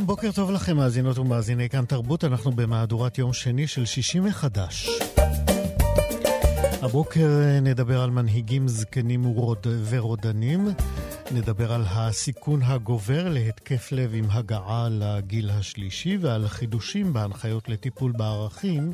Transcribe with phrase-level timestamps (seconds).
[0.00, 2.24] שלום, בוקר טוב לכם, מאזינות ומאזיני כאן תרבות.
[2.24, 4.88] אנחנו במהדורת יום שני של שישי מחדש.
[6.82, 9.66] הבוקר אה, נדבר על מנהיגים זקנים ורוד...
[9.88, 10.68] ורודנים.
[11.30, 18.92] נדבר על הסיכון הגובר להתקף לב עם הגעה לגיל השלישי ועל חידושים בהנחיות לטיפול בערכים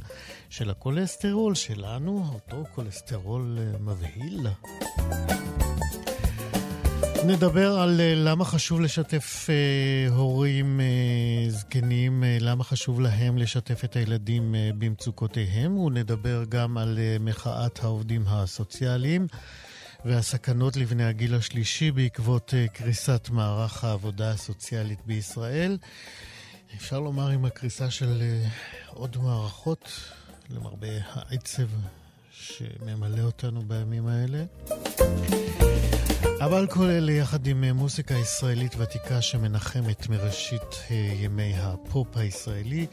[0.51, 4.46] של הכולסטרול שלנו, אותו כולסטרול אה, מבהיל.
[7.27, 13.85] נדבר על uh, למה חשוב לשתף uh, הורים uh, זקנים, uh, למה חשוב להם לשתף
[13.85, 19.27] את הילדים uh, במצוקותיהם, ונדבר גם על uh, מחאת העובדים הסוציאליים
[20.05, 25.79] והסכנות לבני הגיל השלישי בעקבות uh, קריסת מערך העבודה הסוציאלית בישראל.
[26.77, 30.11] אפשר לומר עם הקריסה של uh, עוד מערכות,
[30.51, 31.66] למרבה העצב
[32.33, 34.45] שממלא אותנו בימים האלה.
[36.40, 42.87] אבל כל אלה יחד עם אה, מוזיקה ישראלית ותיקה שמנחמת מראשית אה, ימי הפופ הישראלי.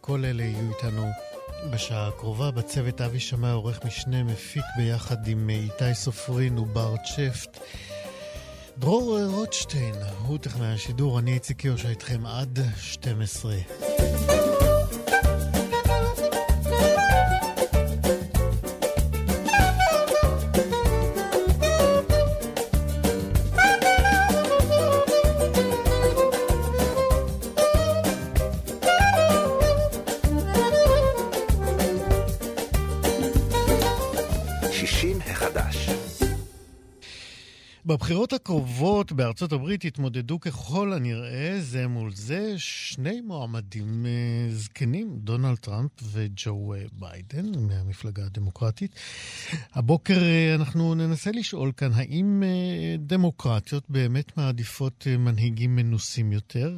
[0.00, 1.06] כל אלה יהיו איתנו
[1.70, 2.50] בשעה הקרובה.
[2.50, 7.58] בצוות אבי שמע עורך משנה מפיק ביחד עם אה, איתי סופרין ובר צ'פט.
[8.78, 13.56] דרור רוטשטיין הוא טכנאי השידור, אני איציק יושע איתכם עד 12.
[38.06, 45.56] בבחירות הקרובות בארצות הברית יתמודדו ככל הנראה זה מול זה שני מועמדים uh, זקנים, דונלד
[45.56, 48.94] טראמפ וג'ו uh, ביידן מהמפלגה הדמוקרטית.
[49.74, 52.42] הבוקר uh, אנחנו ננסה לשאול כאן האם
[52.98, 56.74] דמוקרטיות באמת מעדיפות מנהיגים מנוסים יותר,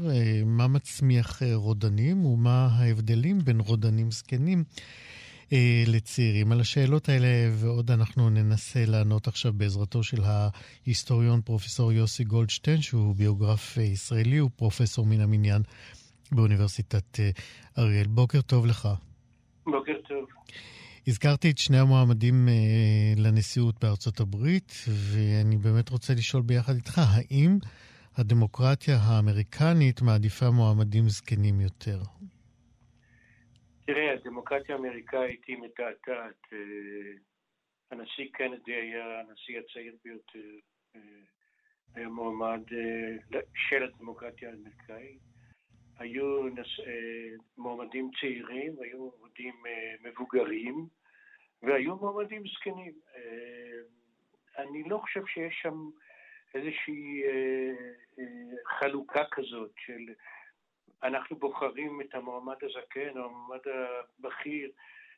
[0.47, 4.65] מה מצמיח רודנים ומה ההבדלים בין רודנים זקנים.
[5.53, 6.53] אה, לצעירים.
[6.53, 13.14] על השאלות האלה ועוד אנחנו ננסה לענות עכשיו בעזרתו של ההיסטוריון פרופסור יוסי גולדשטיין, שהוא
[13.14, 15.62] ביוגרף אה, ישראלי, ופרופסור מן המניין
[16.32, 17.31] באוניברסיטת אה,
[17.78, 18.06] אריאל.
[18.06, 18.88] בוקר טוב לך.
[19.66, 20.25] בוקר טוב.
[21.06, 22.54] הזכרתי את שני המועמדים אה,
[23.16, 27.59] לנשיאות בארצות הברית, ואני באמת רוצה לשאול ביחד איתך, האם
[28.16, 32.03] הדמוקרטיה האמריקנית מעדיפה מועמדים זקנים יותר?
[33.88, 36.53] תראה, הדמוקרטיה האמריקאית היא מתעתעת.
[36.53, 36.59] אה,
[37.91, 40.59] הנשיא קנדי היה הנשיא הצעיר ביותר,
[40.97, 41.00] אה,
[41.94, 45.21] היה מועמד אה, של הדמוקרטיה האמריקאית.
[45.98, 46.48] היו
[47.59, 49.54] מועמדים צעירים, היו מועמדים
[50.03, 50.87] מבוגרים,
[51.62, 52.93] והיו מועמדים זקנים.
[54.59, 55.91] אני לא חושב שיש שם
[56.54, 57.22] איזושהי
[58.78, 60.12] חלוקה כזאת של
[61.03, 63.60] אנחנו בוחרים את המועמד הזקן המועמד
[64.19, 64.70] הבכיר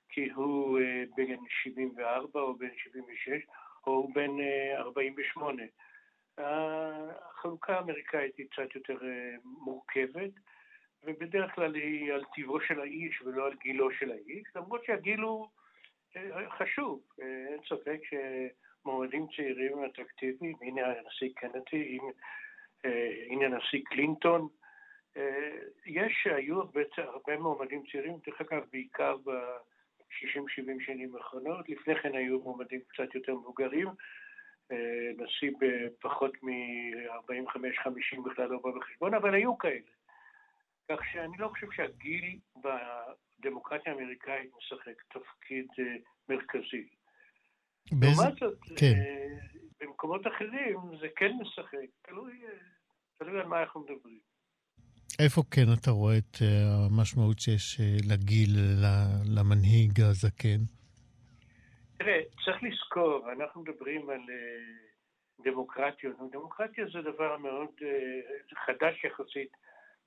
[0.08, 3.46] כי הוא אה, בן 74 או בן 76
[3.86, 4.30] או בן
[4.76, 5.62] 48.
[6.38, 10.30] אה, החלוקה האמריקאית היא קצת יותר אה, מורכבת,
[11.04, 15.48] ובדרך כלל היא על טיבו של האיש ולא על גילו של האיש, למרות שהגיל הוא
[16.58, 17.02] חשוב.
[17.18, 21.98] אין ספק שמועמדים צעירים אטרקטיביים, הנה הנשיא קנדי,
[23.30, 24.48] הנה הנשיא קלינטון,
[25.86, 31.68] יש, היו הרבה, הרבה מועמדים צעירים, דרך אגב, בעיקר ב-60-70 שנים האחרונות.
[31.68, 33.88] לפני כן היו מועמדים קצת יותר מבוגרים.
[34.72, 39.90] אה, נשיא בפחות מ-45-50 בכלל לא בא בחשבון, אבל היו כאלה.
[40.88, 45.96] כך שאני לא חושב שהגיל בדמוקרטיה האמריקאית משחק תפקיד אה,
[46.28, 46.88] מרכזי.
[47.92, 48.22] באיזה...
[48.22, 48.94] לעומת זאת, כן.
[49.80, 52.40] במקומות אחרים זה כן משחק, תלוי,
[53.18, 54.29] תלוי על מה אנחנו מדברים.
[55.24, 56.44] איפה כן אתה רואה את uh,
[56.90, 58.50] המשמעות שיש uh, לגיל,
[59.36, 60.60] למנהיג הזקן?
[61.98, 66.16] תראה, צריך לזכור, אנחנו מדברים על uh, דמוקרטיות.
[66.32, 67.74] דמוקרטיה זה דבר מאוד
[68.66, 69.52] חדש יחסית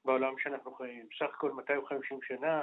[0.05, 1.05] בעולם שאנחנו חיים.
[1.19, 2.61] סך הכל 250 שנה,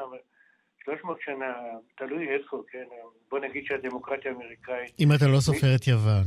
[0.85, 1.55] 300 שנה,
[1.97, 2.85] תלוי איפה, כן?
[3.31, 4.95] בוא נגיד שהדמוקרטיה האמריקאית...
[5.01, 6.25] אם אתה לא סופר את יוון.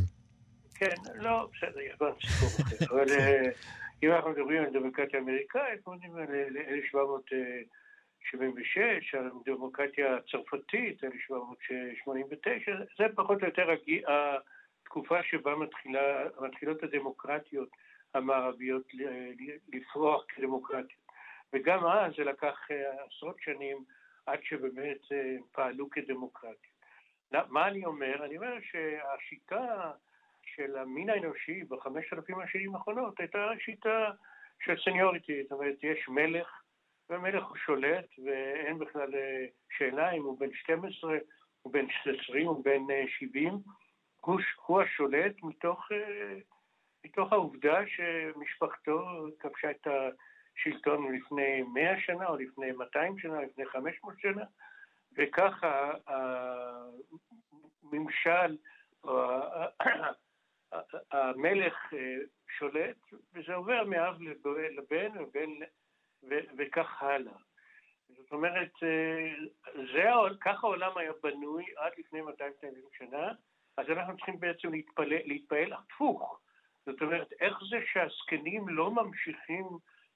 [0.76, 2.86] כן, לא, בסדר, יוון סיפור אחר.
[2.96, 3.50] אבל אה,
[4.04, 13.06] אם אנחנו מדברים על דמוקרטיה אמריקאית, אנחנו מדברים על 1776, על הדמוקרטיה הצרפתית, 1789, זה
[13.16, 13.70] פחות או יותר
[14.82, 17.70] התקופה שבה מתחילה, מתחילות הדמוקרטיות
[18.14, 18.88] המערביות
[19.74, 21.04] לפרוח כדמוקרטיות.
[21.54, 23.84] וגם אז זה לקח אה, עשרות שנים
[24.26, 26.70] עד שבאמת אה, פעלו כדמוקרטיה.
[27.32, 28.26] מה אני אומר?
[28.26, 29.92] אני אומר שהשיטה
[30.56, 34.12] של המין האנושי בחמשת אלפים השנים האחרונות הייתה שיטה
[34.64, 36.62] של סניוריטי, זאת אומרת, יש מלך,
[37.10, 39.46] והמלך הוא שולט, ואין בכלל אה,
[39.78, 41.18] שאלה אם הוא בן 12,
[41.62, 43.54] הוא בן 20, הוא בן 70,
[44.22, 45.88] הוא, הוא השולט מתוך,
[47.06, 50.10] מתוך העובדה שמשפחתו כבשה את ה...
[50.56, 54.44] שלטון לפני 100 שנה, או לפני 200 שנה, או לפני 500 שנה,
[55.18, 55.92] וככה
[57.84, 58.58] הממשל,
[59.04, 59.32] או
[61.12, 62.18] המלך אה,
[62.58, 62.98] שולט,
[63.34, 64.22] וזה עובר מאב
[64.78, 65.50] לבן, ובן,
[66.58, 67.34] וכך הלאה.
[68.10, 69.34] זאת אומרת, אה,
[69.94, 70.04] זה,
[70.42, 72.54] ככה העולם היה בנוי עד לפני 200
[72.98, 73.32] שנה,
[73.78, 74.72] אז אנחנו צריכים בעצם
[75.26, 76.40] להתפעל הפוך.
[76.86, 79.66] זאת אומרת, איך זה שהזקנים לא ממשיכים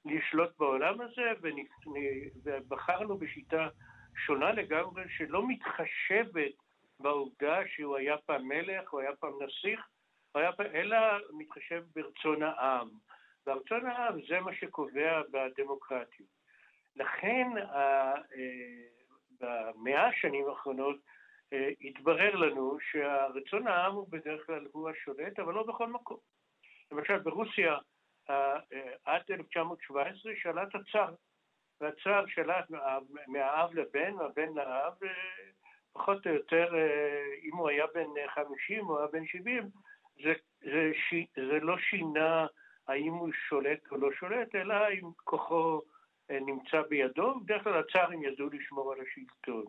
[0.06, 1.33] לשלוט בעולם הזה,
[2.44, 3.69] ובחרנו בשיטה
[4.25, 6.54] שונה לגמרי, שלא מתחשבת
[7.00, 9.88] בעובדה שהוא היה פעם מלך, הוא היה פעם נסיך,
[10.37, 10.97] היה אלא
[11.31, 12.89] מתחשב ברצון העם.
[13.47, 16.29] ורצון העם זה מה שקובע בדמוקרטיות.
[16.95, 18.13] לכן אה,
[19.39, 20.97] במאה השנים האחרונות
[21.53, 26.17] אה, התברר לנו שהרצון העם הוא בדרך כלל הוא השולט, אבל לא בכל מקום.
[26.91, 27.77] למשל ברוסיה
[28.29, 28.57] אה,
[29.05, 31.13] עד 1917 שלט הצאר,
[31.81, 32.69] והצאר שלט
[33.27, 34.93] מהאב לבן, מהבן לאב,
[35.93, 36.73] פחות או יותר,
[37.43, 39.69] אם הוא היה בן 50 או היה בן 70,
[40.23, 40.91] זה, זה,
[41.35, 42.45] זה לא שינה
[42.87, 45.81] האם הוא שולט או לא שולט, אלא אם כוחו
[46.29, 49.65] נמצא בידו, בדרך כלל הצארים ידעו לשמור על השלטון.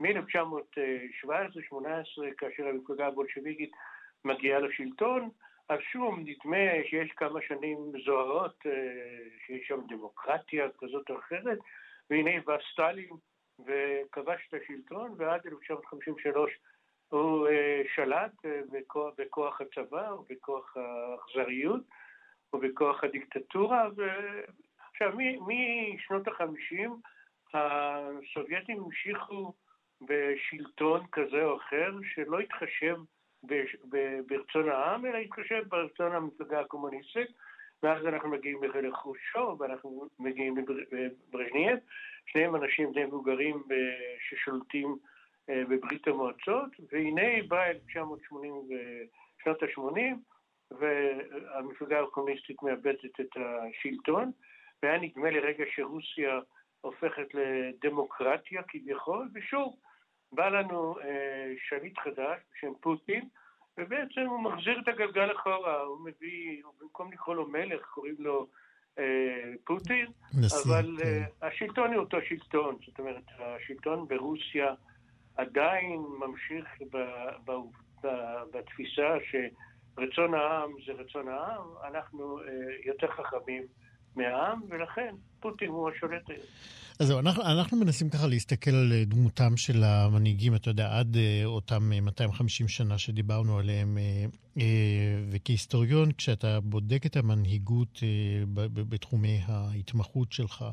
[0.00, 3.70] מ-1917-18, כאשר המפלגה הבולשביקית
[4.24, 5.30] מגיעה לשלטון,
[5.68, 8.72] אז שוב, נדמה שיש כמה שנים זוהרות, אה,
[9.46, 11.58] שיש שם דמוקרטיה כזאת או אחרת,
[12.10, 13.10] והנה בא סטלין
[13.58, 16.52] וכבש את השלטון, ועד 1953
[17.08, 21.82] הוא אה, שלט אה, בכוח, בכוח הצבא ובכוח האכזריות
[22.52, 26.96] ובכוח הדיקטטורה, ועכשיו משנות החמישים
[27.54, 29.52] הסובייטים המשיכו
[30.00, 32.96] בשלטון כזה או אחר שלא התחשב
[34.26, 37.28] ברצון העם, אלא להתחשב ברצון המפלגה הקומוניסטית,
[37.82, 41.78] ואז אנחנו מגיעים לחרושו, ואנחנו מגיעים לברז'נייב,
[42.26, 43.62] שניהם אנשים די מבוגרים
[44.28, 45.17] ששולטים אה,
[45.48, 50.16] בברית המועצות, והנה באה 1980 ושנות ה-80,
[50.70, 54.32] והמפלגה הקומוניסטית מאבדת את השלטון,
[54.82, 56.40] והיה נדמה לרגע שרוסיה
[56.80, 59.76] הופכת לדמוקרטיה כביכול, ושוב,
[60.32, 63.28] בא לנו אה, שליט חדש בשם פוטין,
[63.78, 68.46] ובעצם הוא מחזיר את הגלגל אחורה, הוא מביא, במקום לקרוא לו מלך, קוראים לו
[68.98, 70.06] אה, פוטין,
[70.40, 71.06] נשיא, אבל כן.
[71.06, 74.74] אה, השלטון הוא אותו שלטון, זאת אומרת, השלטון ברוסיה
[75.38, 76.96] עדיין ממשיך ב,
[77.44, 77.52] ב,
[78.02, 78.08] ב,
[78.52, 82.44] בתפיסה שרצון העם זה רצון העם, אנחנו אה,
[82.84, 83.62] יותר חכמים
[84.16, 86.40] מהעם, ולכן פוטין הוא השולט היום.
[87.00, 91.16] אז זהו, אנחנו, אנחנו מנסים ככה להסתכל על אה, דמותם של המנהיגים, אתה יודע, עד
[91.16, 93.98] uh, אותם 250 אה, שנה שדיברנו עליהם,
[95.30, 98.02] וכהיסטוריון, כשאתה בודק את המנהיגות
[98.74, 100.64] בתחומי ההתמחות שלך,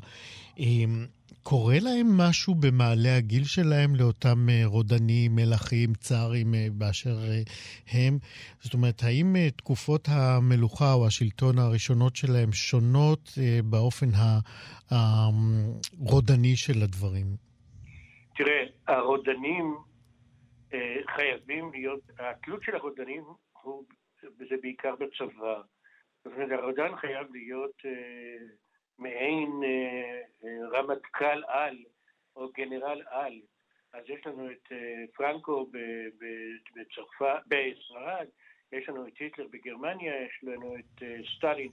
[1.42, 7.42] קורה להם משהו במעלה הגיל שלהם לאותם אה, רודנים, מלכים, צארים אה, באשר אה,
[7.90, 8.18] הם?
[8.62, 14.10] זאת אומרת, האם תקופות המלוכה או השלטון הראשונות שלהם שונות באופן
[14.90, 17.26] הרודני של הדברים?
[18.36, 19.76] תראה, הרודנים
[21.16, 23.24] חייבים להיות, התלות של הרודנים
[23.62, 23.84] הוא,
[24.22, 25.60] זה בעיקר בצבא.
[26.24, 27.82] זאת אומרת, הרודן חייב להיות
[28.98, 31.76] מעין אה, אה, רמטכ"ל על
[32.36, 33.40] או גנרל על.
[33.92, 35.70] אז יש לנו את אה, פרנקו
[36.74, 38.26] בצרפת, בספרד,
[38.72, 41.02] יש לנו את היטלר בגרמניה, יש לנו את
[41.36, 41.70] סטלין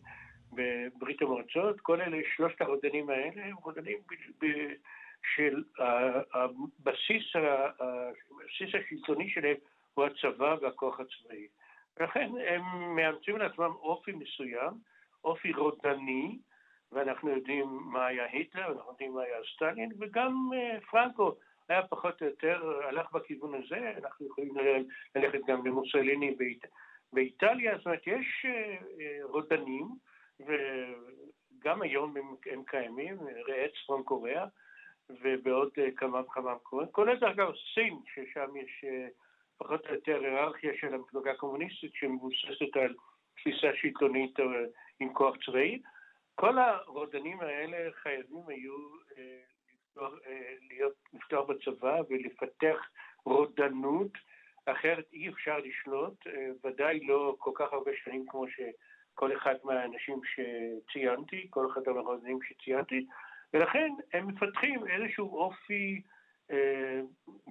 [0.55, 3.98] בברית המועצות, כל אלה, שלושת הרודנים האלה הם רודנים
[5.36, 9.55] של הבסיס, הבסיס השלטוני שלהם
[9.93, 11.48] הוא הצבא והכוח הצבאי.
[11.98, 14.74] ולכן הם מאמצים לעצמם אופי מסוים,
[15.24, 16.38] אופי רודני,
[16.91, 20.50] ואנחנו יודעים מה היה היטלר, אנחנו יודעים מה היה סטלין, וגם
[20.91, 21.36] פרנקו
[21.69, 24.53] היה פחות או יותר, הלך בכיוון הזה, אנחנו יכולים
[25.15, 26.65] ללכת גם למוסליני באיט...
[27.13, 28.45] באיטליה, זאת אומרת, יש
[29.24, 29.88] רודנים,
[30.40, 34.46] וגם היום הם, הם קיימים, ראה צפון קוריאה,
[35.10, 38.86] ובעוד כמה וכמה מקומות, כולל דרך אגב סין, ששם יש
[39.58, 42.96] פחות או יותר היררכיה של המפלגה הקומוניסטית שמבוססת על
[43.36, 44.40] תפיסה שלטונית
[45.00, 45.82] עם כוח צבאי.
[46.36, 48.74] כל הרודנים האלה חייבים היו
[49.74, 50.13] לפתוח,
[50.70, 52.90] להיות, לפתוח בצבא ולפתח
[53.25, 54.12] רודנות,
[54.66, 56.28] אחרת אי אפשר לשלוט,
[56.63, 58.46] ודאי לא כל כך הרבה שנים כמו
[59.13, 63.05] שכל אחד מהאנשים שציינתי, כל אחד מהרודנים שציינתי,
[63.53, 66.01] ולכן הם מפתחים איזשהו אופי
[66.51, 67.01] אה,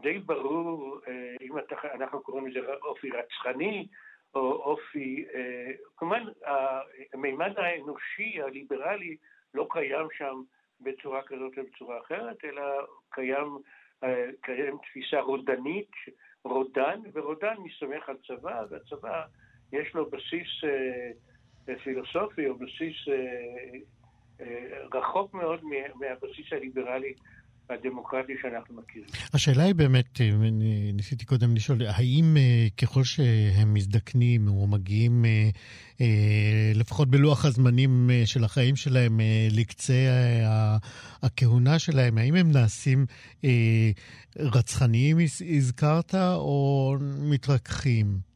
[0.02, 1.52] די ברור, אה, אם
[1.94, 3.86] אנחנו קוראים לזה אופי רצחני,
[4.34, 6.22] או אופי, אה, כמובן
[7.12, 9.16] המימד האנושי, הליברלי,
[9.54, 10.42] לא קיים שם
[10.80, 12.62] בצורה כזאת או בצורה אחרת, אלא
[13.10, 13.58] קיים,
[14.40, 15.90] קיים תפיסה רודנית,
[16.44, 19.24] רודן, ורודן מסתמך על צבא, והצבא
[19.72, 20.48] יש לו בסיס
[21.84, 22.96] פילוסופי או בסיס
[24.94, 25.60] רחוק מאוד
[26.00, 27.14] מהבסיס הליברלי
[27.70, 29.08] הדמוקרטי שאנחנו מכירים.
[29.34, 35.48] השאלה היא באמת, אני ניסיתי קודם לשאול, האם אה, ככל שהם מזדקנים או מגיעים, אה,
[36.00, 39.94] אה, לפחות בלוח הזמנים של החיים שלהם, לקצה
[41.22, 43.06] הכהונה שלהם, האם הם נעשים
[44.38, 45.16] רצחניים,
[45.56, 46.94] הזכרת, או
[47.30, 48.31] מתרככים?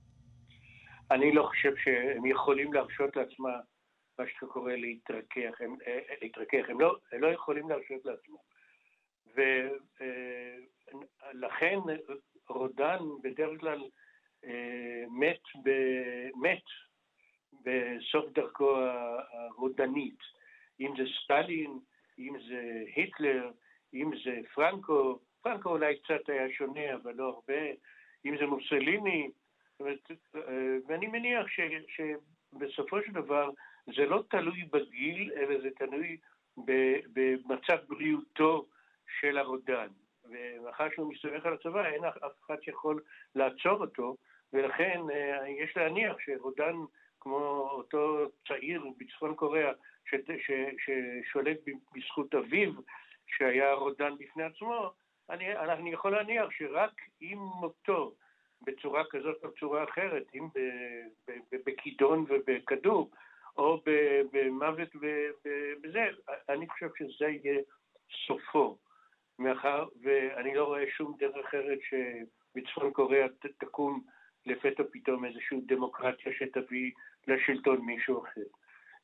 [1.10, 3.60] אני לא חושב שהם יכולים להרשות לעצמם
[4.18, 5.76] מה שאתה קורא להתרכך, הם,
[6.22, 6.68] להתרכך.
[6.68, 8.36] הם, לא, הם לא יכולים להרשות לעצמם.
[11.34, 11.78] ולכן
[12.48, 13.84] רודן בדרך כלל
[14.44, 15.70] אה, מת, ב,
[16.36, 16.64] מת
[17.62, 18.76] בסוף דרכו
[19.32, 20.18] הרודנית.
[20.80, 21.78] אם זה סטלין,
[22.18, 23.50] אם זה היטלר,
[23.94, 27.62] אם זה פרנקו, פרנקו אולי קצת היה שונה, אבל לא הרבה,
[28.24, 29.28] אם זה מוסליני, אה,
[30.88, 33.50] ואני מניח ש, שבסופו של דבר
[33.86, 36.16] זה לא תלוי בגיל, אלא זה תלוי
[37.12, 38.66] במצב בריאותו
[39.20, 39.88] של הרודן.
[40.24, 43.02] ומאחר שהוא מסתמך על הצבא, אין אף אחד שיכול
[43.34, 44.16] לעצור אותו,
[44.52, 46.74] ולכן אה, יש להניח שרודן,
[47.20, 49.72] כמו אותו צעיר בצפון קוריאה,
[50.04, 51.58] ש, ש, ששולט
[51.94, 52.72] בזכות אביו,
[53.26, 54.92] שהיה רודן בפני עצמו,
[55.30, 58.14] אני, אני יכול להניח שרק עם מותו,
[58.62, 60.48] בצורה כזאת או בצורה אחרת, אם
[61.66, 63.10] בכידון ובכדור,
[63.56, 63.82] או
[64.32, 66.04] במוות ובזה,
[66.48, 67.60] אני חושב שזה יהיה
[68.26, 68.78] סופו.
[69.38, 73.26] מאחר ואני לא רואה שום דרך אחרת שבצפון קוריאה
[73.58, 74.02] תקום
[74.46, 76.90] לפתע פתאום איזושהי דמוקרטיה שתביא
[77.26, 78.40] לשלטון מישהו אחר.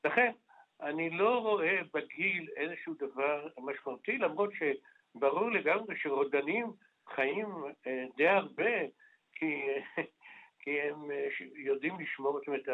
[0.05, 0.33] לכן,
[0.81, 6.67] אני לא רואה בגיל איזשהו דבר משמעותי, למרות שברור לגמרי שרודנים
[7.15, 7.49] חיים
[7.87, 8.71] אה, די הרבה,
[9.43, 9.63] כי,
[10.61, 12.69] כי הם אה, יודעים לשמור, זאת אומרת,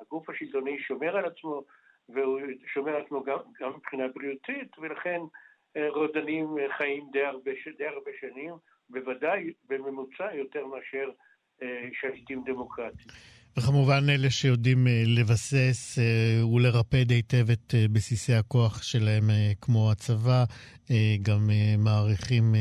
[0.00, 1.62] הגוף השלטוני שומר על עצמו,
[2.08, 5.20] והוא שומר על עצמו גם, גם מבחינה בריאותית, ולכן
[5.88, 8.54] רודנים חיים די הרבה, די הרבה שנים,
[8.88, 11.10] בוודאי בממוצע יותר מאשר
[11.62, 13.08] אה, שליטים דמוקרטיים.
[13.56, 19.24] וכמובן אלה שיודעים אה, לבסס אה, ולרפד היטב את בסיסי הכוח שלהם,
[19.60, 20.44] כמו הצבא,
[21.22, 22.54] גם מעריכים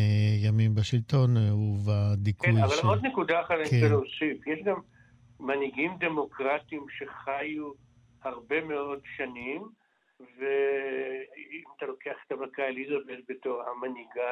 [0.43, 2.51] ימים בשלטון ובדיכוי.
[2.51, 2.83] כן, אבל ש...
[2.83, 3.89] עוד נקודה אחת אני רוצה כן.
[3.89, 4.47] להוסיף.
[4.47, 4.79] יש גם
[5.39, 7.71] מנהיגים דמוקרטיים שחיו
[8.23, 9.61] הרבה מאוד שנים,
[10.19, 14.31] ואם אתה לוקח את המלכה אליזבת בתור המנהיגה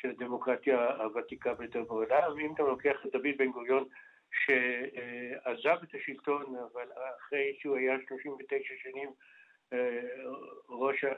[0.00, 3.84] של הדמוקרטיה הוותיקה ביותר בעולם, ואם אתה לוקח את דוד בן גוריון
[4.44, 6.88] שעזב את השלטון, אבל
[7.18, 9.10] אחרי שהוא היה 39 שנים
[9.72, 10.00] אה,
[10.68, 11.10] ראש, אה,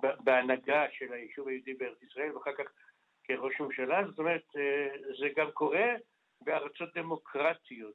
[0.00, 2.64] בהנהגה של היישוב היהודי בארץ ישראל, ואחר כך
[3.24, 4.88] כראש ממשלה, זאת אומרת, אה,
[5.18, 5.94] זה גם קורה
[6.40, 7.94] בארצות דמוקרטיות,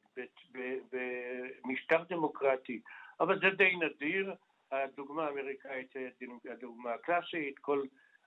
[0.92, 2.82] במשטר דמוקרטי,
[3.20, 4.34] אבל זה די נדיר.
[4.72, 7.84] הדוגמה האמריקאית היא הדוגמה הקלאסית, כל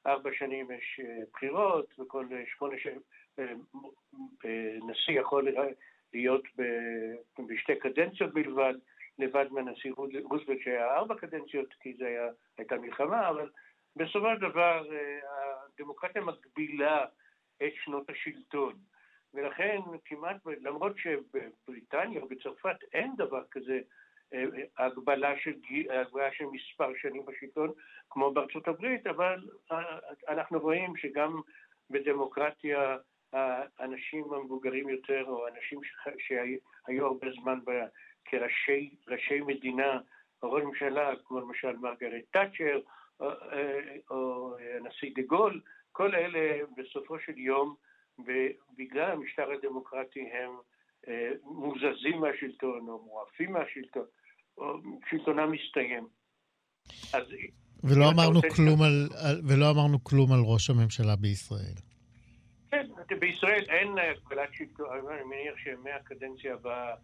[0.06, 1.00] ארבע שנים יש
[1.32, 2.26] בחירות, וכל
[2.58, 3.00] שמונה שנים
[4.86, 5.48] נשיא יכול
[6.14, 6.42] להיות
[7.48, 8.74] בשתי קדנציות בלבד,
[9.18, 9.92] לבד מהנשיא
[10.24, 12.04] רוזוולט שהיה ארבע קדנציות, כי זו
[12.58, 13.50] הייתה מלחמה, אבל
[13.96, 14.84] בסופו של דבר
[15.74, 17.04] הדמוקרטיה מגבילה
[17.62, 18.74] את שנות השלטון.
[19.34, 23.80] ולכן כמעט, למרות שבבריטניה או בצרפת אין דבר כזה
[24.78, 25.52] הגבלה של,
[25.90, 27.72] הגבלה של מספר שנים בשלטון
[28.10, 31.40] כמו בארצות הברית, אבל אה, אנחנו רואים שגם
[31.90, 32.96] בדמוקרטיה
[33.32, 35.80] האנשים המבוגרים יותר, או אנשים
[36.18, 37.58] שהיו הרבה זמן
[38.24, 39.98] כראשי מדינה,
[40.42, 42.80] ראש ממשלה כמו למשל מרגרט תאצ'ר
[43.20, 43.26] או,
[44.10, 45.60] או הנשיא דה גול,
[45.92, 47.74] כל אלה בסופו של יום,
[48.78, 50.50] בגלל המשטר הדמוקרטי הם
[51.44, 54.06] מוזזים מהשלטון או מועפים מהשלטון,
[54.58, 54.78] או
[55.10, 56.06] שלטונם מסתיים.
[57.14, 57.22] אז
[57.84, 59.08] ולא אמרנו, כלום על,
[59.48, 61.91] ולא אמרנו כלום על ראש הממשלה בישראל.
[63.20, 66.94] בישראל אין הגבלת שלטון, אני מניח שמהקדנציה הבאה,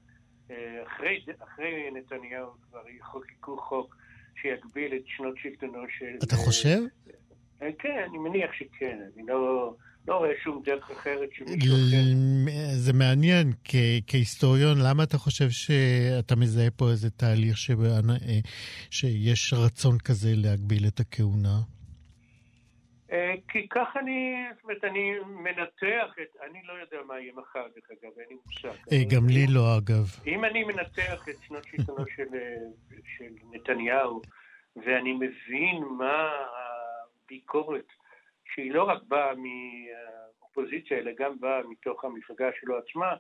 [0.51, 3.97] אה, אחרי, אחרי נתניהו כבר יחוקקו חוק
[4.43, 6.27] שיגביל את שנות שלטונו של...
[6.27, 6.79] אתה חושב?
[7.63, 9.75] אה, כן, אני מניח שכן, אני לא...
[10.09, 11.97] לא רואה שום דרך אחרת שמישהו אחר...
[12.77, 17.71] זה מעניין, כ- כהיסטוריון, למה אתה חושב שאתה מזהה פה איזה תהליך ש...
[17.71, 18.39] אה,
[18.91, 21.61] שיש רצון כזה להגביל את הכהונה?
[23.13, 27.67] אה, כי כך אני, זאת אומרת, אני מנתח את, אני לא יודע מה יהיה מחר,
[27.75, 28.79] דרך אגב, אין לי מושג.
[28.93, 30.05] אה, גם לי לא, אגב.
[30.27, 32.29] אם אני מנתח את שנות שלטונו של,
[33.17, 34.23] של נתניהו,
[34.77, 36.31] ואני מבין מה
[37.25, 37.87] הביקורת
[38.55, 43.15] שהיא לא רק באה מהאופוזיציה, אלא גם באה מתוך המפלגה שלו עצמה,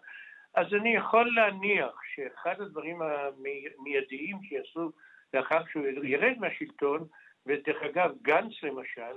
[0.54, 4.92] אז אני יכול להניח שאחד הדברים המיידיים שיעשו
[5.34, 7.06] לאחר שהוא ירד מהשלטון,
[7.48, 9.16] ודרך אגב, גנץ למשל,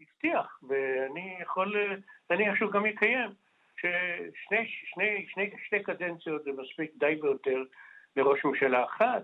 [0.00, 1.76] הבטיח, ואני יכול
[2.30, 3.30] להניח שהוא גם יקיים,
[3.76, 7.62] ששני שני, שני, שני קדנציות זה מספיק די ויותר
[8.16, 9.22] לראש ממשלה אחת.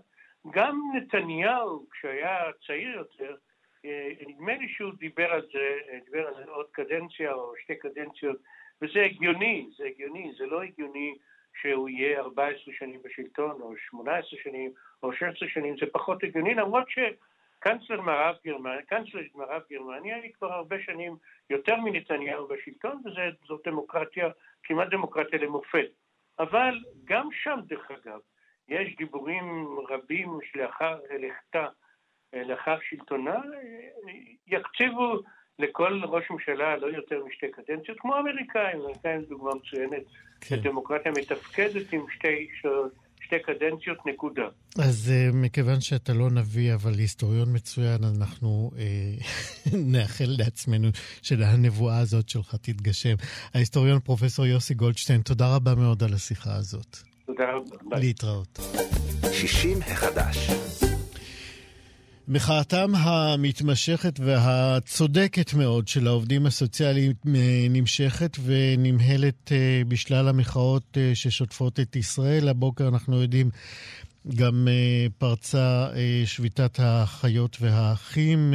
[0.50, 3.36] גם נתניהו, כשהיה צעיר יותר,
[3.84, 7.76] אה, נדמה לי שהוא דיבר על זה, אה, דיבר על זה עוד קדנציה או שתי
[7.76, 8.36] קדנציות,
[8.82, 11.14] וזה הגיוני, זה הגיוני, זה לא הגיוני
[11.60, 14.72] שהוא יהיה 14 שנים בשלטון, או 18 שנים,
[15.02, 16.90] או 16 שנים, זה פחות הגיוני, למרות
[17.64, 21.16] שקנצלר מערב גרמניה, קנצלרית מערב גרמניה היא כבר הרבה שנים
[21.50, 24.28] יותר מנתניהו בשלטון, וזאת דמוקרטיה,
[24.62, 25.86] כמעט דמוקרטיה למופת.
[26.38, 28.18] אבל גם שם, דרך אגב,
[28.68, 31.66] יש דיבורים רבים שלאחר לכתה
[32.32, 33.40] לאחר שלטונה,
[34.46, 35.18] יקציבו
[35.58, 40.02] לכל ראש ממשלה לא יותר משתי קדנציות, כמו האמריקאים, האמריקאים דוגמה מצוינת,
[40.40, 40.56] כן.
[40.56, 42.48] דמוקרטיה מתפקדת עם שתי,
[43.26, 44.42] שתי קדנציות, נקודה.
[44.78, 48.78] אז uh, מכיוון שאתה לא נביא, אבל היסטוריון מצוין, אנחנו uh,
[49.92, 50.88] נאחל לעצמנו
[51.22, 53.14] שהנבואה הזאת שלך תתגשם.
[53.54, 56.96] ההיסטוריון פרופסור יוסי גולדשטיין, תודה רבה מאוד על השיחה הזאת.
[57.26, 57.98] תודה רבה.
[57.98, 58.60] להתראות.
[59.32, 60.50] 60 החדש.
[62.28, 71.80] מחאתם המתמשכת והצודקת מאוד של העובדים הסוציאליים אה, נמשכת ונמהלת אה, בשלל המחאות אה, ששוטפות
[71.80, 72.48] את ישראל.
[72.48, 73.50] הבוקר אנחנו יודעים
[74.34, 74.68] גם
[75.18, 75.88] פרצה
[76.24, 78.54] שביתת האחיות והאחים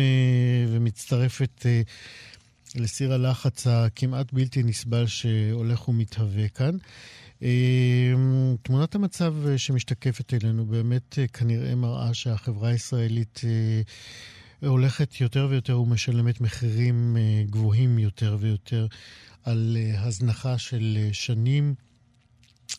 [0.68, 1.66] ומצטרפת
[2.76, 6.78] לסיר הלחץ הכמעט בלתי נסבל שהולך ומתהווה כאן.
[7.42, 15.48] אמ, תמונת המצב אה, שמשתקפת אלינו באמת אה, כנראה מראה שהחברה הישראלית אה, הולכת יותר
[15.50, 17.18] ויותר ומשלמת מחירים
[17.50, 18.88] גבוהים יותר ויותר
[19.44, 21.76] על הזנחה של שנים,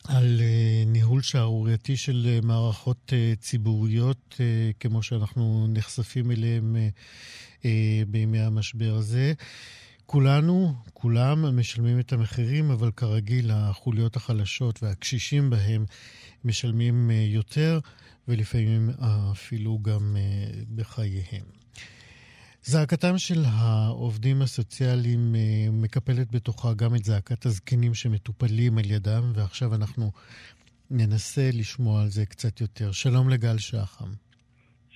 [0.07, 0.41] על
[0.85, 4.39] ניהול שערורייתי של מערכות ציבוריות,
[4.79, 6.75] כמו שאנחנו נחשפים אליהם
[8.07, 9.33] בימי המשבר הזה.
[10.11, 15.85] כולנו, כולם משלמים את המחירים, אבל כרגיל החוליות החלשות והקשישים בהם
[16.45, 17.79] משלמים אה, יותר,
[18.27, 18.89] ולפעמים
[19.31, 21.45] אפילו גם אה, בחייהם.
[22.63, 29.75] זעקתם של העובדים הסוציאליים אה, מקפלת בתוכה גם את זעקת הזקנים שמטופלים על ידם, ועכשיו
[29.75, 30.11] אנחנו
[30.89, 32.91] ננסה לשמוע על זה קצת יותר.
[32.91, 34.13] שלום לגל שחם.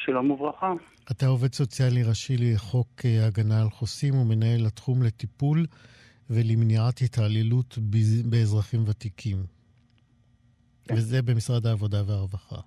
[0.05, 0.73] שלום וברכה.
[1.11, 5.65] אתה עובד סוציאלי ראשי לחוק אה, הגנה על חוסים ומנהל התחום לטיפול
[6.29, 7.77] ולמניעת התעללות
[8.29, 9.37] באזרחים ותיקים.
[10.83, 10.95] כן.
[10.95, 12.61] וזה במשרד העבודה והרווחה.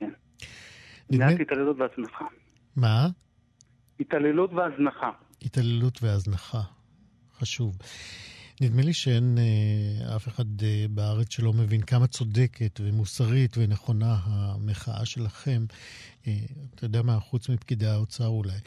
[0.00, 0.10] כן.
[1.10, 2.24] מניעת התעללות והזנחה.
[2.76, 3.06] מה?
[4.00, 5.10] התעללות והזנחה.
[5.42, 6.62] התעללות והזנחה.
[7.38, 7.76] חשוב.
[8.60, 15.06] נדמה לי שאין אה, אף אחד אה, בארץ שלא מבין כמה צודקת ומוסרית ונכונה המחאה
[15.06, 15.60] שלכם.
[16.26, 16.32] אה,
[16.74, 18.58] אתה יודע מה, חוץ מפקידי האוצר אולי.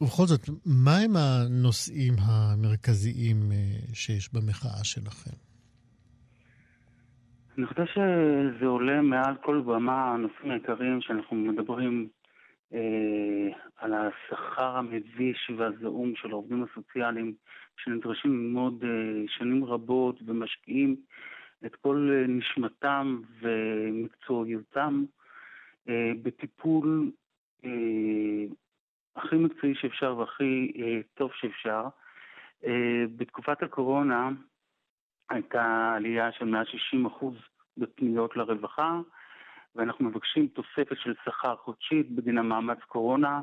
[0.00, 3.56] ובכל זאת, מה הם הנושאים המרכזיים אה,
[3.94, 5.36] שיש במחאה שלכם?
[7.58, 12.08] אני חושב שזה עולה מעל כל במה הנושאים העיקריים שאנחנו מדברים
[13.76, 17.34] על השכר המביש והזעום של העובדים הסוציאליים
[17.76, 20.96] שנדרשים ללמוד אה, שנים רבות ומשקיעים
[21.66, 25.04] את כל אה, נשמתם ומקצועיותם
[25.88, 27.10] אה, בטיפול
[29.16, 30.72] הכי מקצועי שאפשר והכי
[31.14, 31.84] טוב שאפשר.
[33.16, 34.30] בתקופת הקורונה
[35.30, 37.34] הייתה עלייה של 160 אחוז
[37.76, 39.00] בפניות לרווחה,
[39.76, 43.40] ואנחנו מבקשים תוספת של שכר חודשית בגין המאמץ קורונה,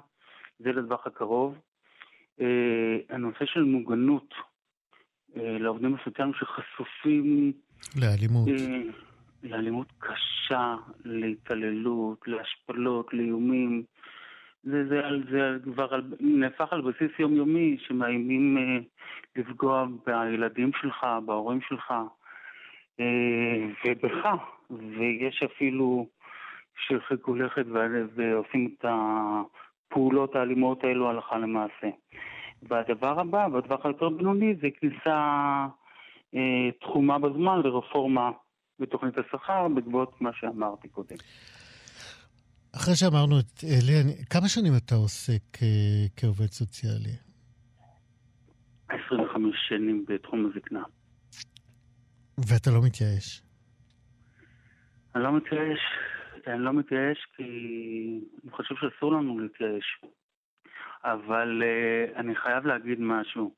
[0.59, 1.57] זה לטווח הקרוב.
[2.41, 4.33] אה, הנושא של מוגנות
[5.37, 7.51] אה, לעובדים הסוציאליים שחשופים...
[8.01, 8.47] לאלימות.
[9.43, 13.83] לאלימות קשה, להתעללות, להשפלות, לאיומים.
[14.63, 18.79] זה, זה, זה, כבר נהפך על בסיס יומיומי, שמאיימים אה,
[19.35, 21.93] לפגוע בילדים שלך, בהורים שלך,
[22.99, 23.05] אה,
[23.85, 24.27] ובך.
[24.69, 26.07] ויש אפילו
[26.87, 27.65] שהרחיקו לכת
[28.15, 31.87] ועושים את הפעולות האלימות האלו הלכה למעשה.
[32.69, 35.17] והדבר הבא, והדבר היותר בינוני, זה כניסה
[36.35, 38.31] אה, תחומה בזמן לרפורמה
[38.79, 41.15] בתוכנית השכר, בעקבות מה שאמרתי קודם.
[42.75, 43.93] אחרי שאמרנו את אלה,
[44.29, 47.15] כמה שנים אתה עוסק אה, כעובד סוציאלי?
[48.89, 50.83] 25 שנים בתחום הזקנה.
[52.37, 53.41] ואתה לא מתייאש?
[55.15, 55.79] אני לא מתייאש,
[56.47, 57.43] אני לא מתייאש כי
[58.43, 60.01] אני חושב שאסור לנו להתייאש.
[61.03, 63.53] אבל uh, אני חייב להגיד משהו,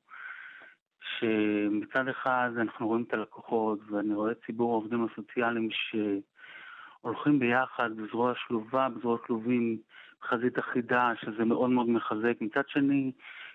[1.20, 8.90] שמצד אחד אנחנו רואים את הלקוחות, ואני רואה ציבור העובדים הסוציאליים שהולכים ביחד בזרוע שלובה,
[8.90, 9.78] בזרוע שלובים,
[10.24, 12.34] חזית אחידה, שזה מאוד מאוד מחזק.
[12.42, 13.12] מצד שני,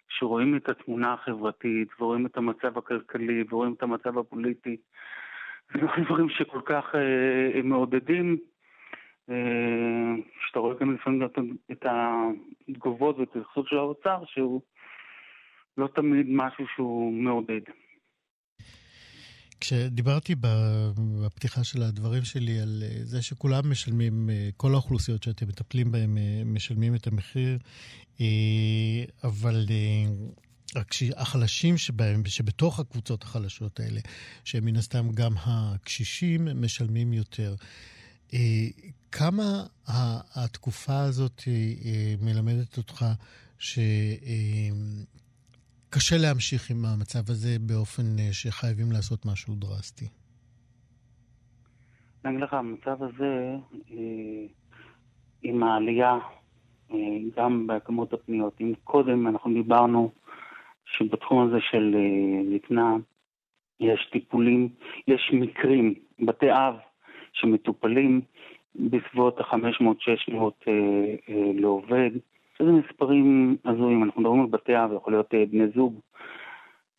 [0.09, 4.77] שרואים את התמונה החברתית, ורואים את המצב הכלכלי, ורואים את המצב הפוליטי,
[5.75, 8.37] זה דברים שכל כך אה, מעודדים.
[9.31, 11.23] אה, שאתה רואה גם לפעמים
[11.73, 14.61] את התגובות ואת ההתייחסות של האוצר, שהוא
[15.79, 17.61] לא תמיד משהו שהוא מעודד.
[19.61, 20.35] כשדיברתי
[21.25, 26.19] בפתיחה של הדברים שלי על אה, זה שכולם משלמים, אה, כל האוכלוסיות שאתם מטפלים בהן
[26.45, 27.59] משלמים את המחיר,
[29.25, 29.67] אבל
[31.17, 34.01] החלשים שבהם, שבתוך הקבוצות החלשות האלה,
[34.45, 37.55] שהם מן הסתם גם הקשישים, משלמים יותר.
[39.13, 39.63] כמה
[40.37, 43.05] התקופה הזאת אה, מלמדת אותך
[43.59, 43.97] שקשה
[46.17, 50.09] אה, להמשיך עם המצב הזה באופן אה, שחייבים לעשות משהו דרסטי?
[52.25, 53.57] אני אגיד לך, המצב הזה,
[55.43, 56.19] עם העלייה,
[57.37, 60.11] גם בכמות הפניות, אם קודם אנחנו דיברנו
[60.85, 61.97] שבתחום הזה של
[62.55, 62.97] זקנה
[63.81, 64.69] יש טיפולים,
[65.09, 65.95] יש מקרים,
[66.27, 66.75] בתי אב
[67.33, 68.21] שמטופלים
[68.75, 70.35] בסביבות ה-500-600
[70.69, 70.73] אה,
[71.29, 72.11] אה, לעובד,
[72.59, 76.01] שזה מספרים הזויים, אנחנו מדברים על בתי אב, יכול להיות אה, בני זוג,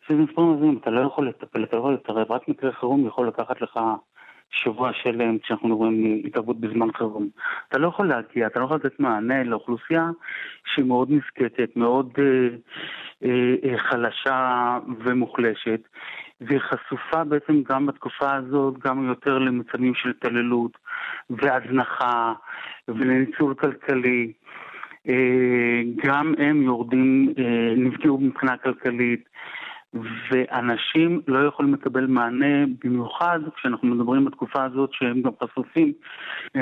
[0.07, 3.27] שזה מספרים הזויים, אתה לא יכול לטפל, אתה לא יכול להתערב, רק מקרה חירום יכול
[3.27, 3.79] לקחת לך
[4.51, 7.29] שבוע שלם כשאנחנו מדברים התערבות בזמן חירום.
[7.69, 10.09] אתה לא יכול להגיע, אתה לא יכול לתת מענה לאוכלוסייה
[10.65, 12.47] שהיא מאוד נזקקת, מאוד אה,
[13.23, 15.81] אה, אה, חלשה ומוחלשת,
[16.41, 20.77] והיא חשופה בעצם גם בתקופה הזאת, גם יותר למצבים של התעללות
[21.29, 22.33] והזנחה
[22.87, 24.31] ולניצול כלכלי.
[25.09, 29.29] אה, גם הם יורדים, אה, נפגעו מבחינה כלכלית,
[30.31, 35.93] ואנשים לא יכולים לקבל מענה, במיוחד כשאנחנו מדברים בתקופה הזאת שהם גם חשופים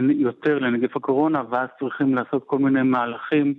[0.10, 3.54] יותר לנגיף הקורונה, ואז צריכים לעשות כל מיני מהלכים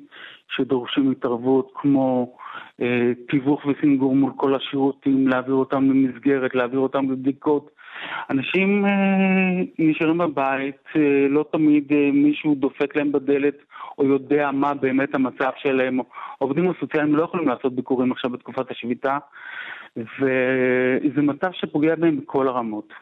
[0.56, 2.36] שדורשים התערבות כמו
[2.80, 7.70] אה, תיווך וסינגור מול כל השירותים, להעביר אותם למסגרת, להעביר אותם לבדיקות.
[8.30, 8.90] אנשים אה,
[9.78, 13.56] נשארים בבית, אה, לא תמיד אה, מישהו דופק להם בדלת
[13.98, 15.98] או יודע מה באמת המצב שלהם.
[16.40, 19.18] העובדים הסוציאליים לא יכולים לעשות ביקורים עכשיו בתקופת השביתה,
[19.96, 22.92] וזה מצב שפוגע בהם בכל הרמות.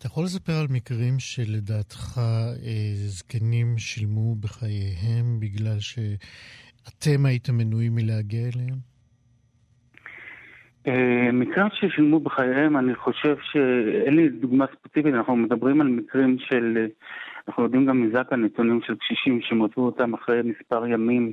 [0.00, 2.54] אתה יכול לספר על מקרים שלדעתך אה,
[2.94, 8.89] זקנים שילמו בחייהם בגלל שאתם הייתם מנועים מלהגיע אליהם?
[10.86, 16.86] אה, מקרים ששילמו בחייהם, אני חושב שאין לי דוגמה ספציפית, אנחנו מדברים על מקרים של,
[17.48, 21.32] אנחנו יודעים גם מזק הנתונים של קשישים שמצאו אותם אחרי מספר ימים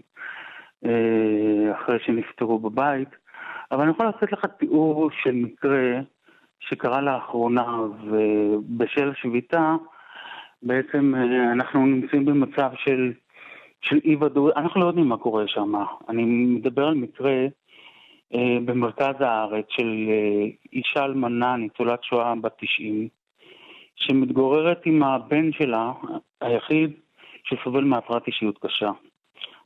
[0.85, 3.09] אה, אחרי שנפטרו בבית,
[3.71, 5.99] אבל אני יכול לתת לך תיאור של מקרה
[6.59, 9.75] שקרה לאחרונה, ובשל השביתה
[10.63, 13.13] בעצם אה, אנחנו נמצאים במצב של,
[13.81, 15.73] של אי ודאות, אנחנו לא יודעים מה קורה שם.
[16.09, 17.47] אני מדבר על מקרה אה,
[18.65, 23.07] במרכז הארץ של אה, אישה אלמנה, ניצולת שואה בת 90,
[23.95, 25.91] שמתגוררת עם הבן שלה,
[26.41, 26.91] היחיד
[27.43, 28.91] שסובל מהפרעת אישיות קשה.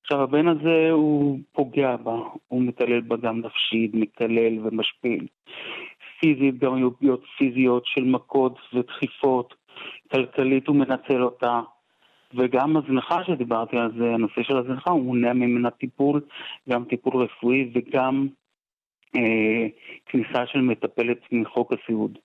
[0.01, 2.15] עכשיו, הבן הזה הוא פוגע בה,
[2.47, 5.27] הוא מתעלל בה גם נפשית, מתעלל ומשפיל.
[6.19, 9.55] פיזית, גם היו פגיעות פיזיות של מכות ודחיפות,
[10.11, 11.61] כלכלית הוא מנצל אותה,
[12.33, 16.21] וגם הזנחה שדיברתי על זה, הנושא של הזנחה, הוא מונע ממנה טיפול,
[16.69, 18.40] גם טיפול רפואי וגם אה,
[20.05, 22.17] כניסה של מטפלת מחוק הסיעוד.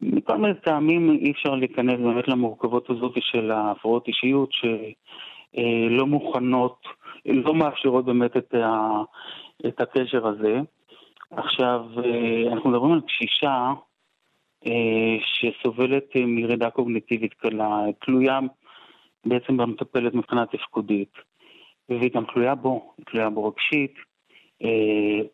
[0.00, 6.86] מכל מיני טעמים אי אפשר להיכנס באמת למורכבות הזאת של ההפרעות אישיות שלא מוכנות,
[7.26, 9.02] לא מאפשרות באמת את, ה,
[9.66, 10.60] את הקשר הזה.
[11.30, 11.84] עכשיו,
[12.52, 13.72] אנחנו מדברים על קשישה
[15.20, 18.38] שסובלת מירידה קוגניטיבית קלה, תלויה
[19.24, 21.12] בעצם במטפלת מבחינה תפקודית,
[21.88, 23.94] והיא גם תלויה בו, היא תלויה בו רגשית,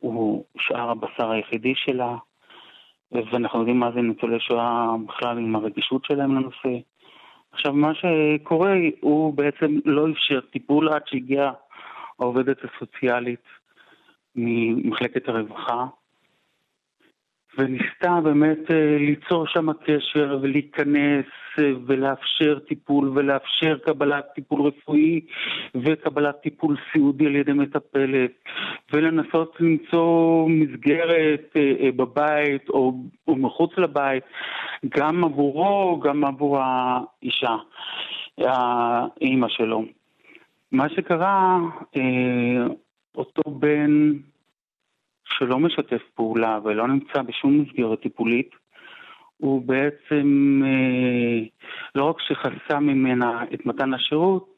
[0.00, 2.16] הוא שאר הבשר היחידי שלה.
[3.12, 6.78] ואנחנו יודעים מה זה ניצולי שואה בכלל עם הרגישות שלהם לנושא.
[7.52, 11.52] עכשיו, מה שקורה, הוא בעצם לא אפשר טיפול עד שהגיעה
[12.18, 13.44] העובדת הסוציאלית
[14.36, 15.86] ממחלקת הרווחה,
[17.58, 21.24] וניסתה באמת אה, ליצור שם קשר ולהיכנס
[21.58, 25.20] אה, ולאפשר טיפול ולאפשר קבלת טיפול רפואי
[25.74, 28.30] וקבלת טיפול סיעודי על ידי מטפלת
[28.92, 32.94] ולנסות למצוא מסגרת אה, בבית או,
[33.28, 34.24] או מחוץ לבית
[34.98, 37.56] גם עבורו, גם עבור האישה,
[38.38, 39.84] האימא שלו.
[40.72, 41.58] מה שקרה,
[43.16, 44.12] אותו בן
[45.38, 48.50] שלא משתף פעולה ולא נמצא בשום מסגרת טיפולית,
[49.36, 51.46] הוא בעצם אה,
[51.94, 54.54] לא רק שחסם ממנה את מתן השירות,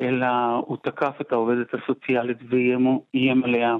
[0.00, 0.26] אלא
[0.66, 3.76] הוא תקף את העובדת הסוציאלית ואיים עליה.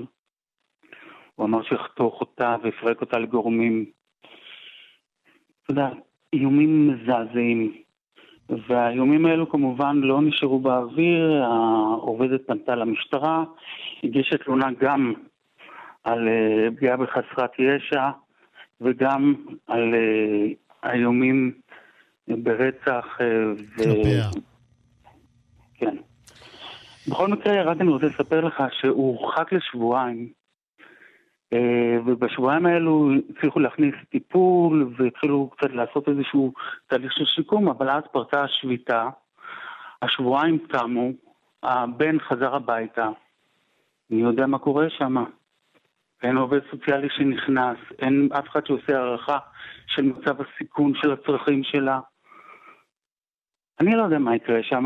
[1.35, 3.85] הוא אמר שיחתוך אותה ויפרק אותה לגורמים.
[5.63, 5.89] אתה יודע,
[6.33, 7.73] איומים מזעזעים.
[8.69, 13.45] והאיומים האלו כמובן לא נשארו באוויר, העובדת פנתה למשטרה,
[14.05, 15.15] הגישה תלונה גם
[16.07, 18.11] על אה, פגיעה בחסרת ישע
[18.81, 19.35] וגם
[19.67, 21.53] על אה, איומים
[22.29, 23.19] ברצח.
[23.21, 23.27] אה,
[23.77, 24.25] כלפיה.
[25.75, 25.97] כן.
[27.09, 30.29] בכל מקרה, רק אני רוצה לספר לך שהוא הורחק לשבועיים,
[32.07, 36.53] ובשבועיים האלו הצליחו להכניס טיפול והתחילו קצת לעשות איזשהו
[36.87, 39.09] תהליך של שיקום, אבל אז פרצה השביתה,
[40.03, 41.09] השבועיים תמו,
[41.63, 43.09] הבן חזר הביתה,
[44.11, 45.25] אני יודע מה קורה שם.
[46.23, 49.39] אין עובד סוציאלי שנכנס, אין אף אחד שעושה הערכה
[49.87, 52.01] של מצב הסיכון של הצרכים שלה.
[53.81, 54.85] אני לא יודע מה יקרה שם.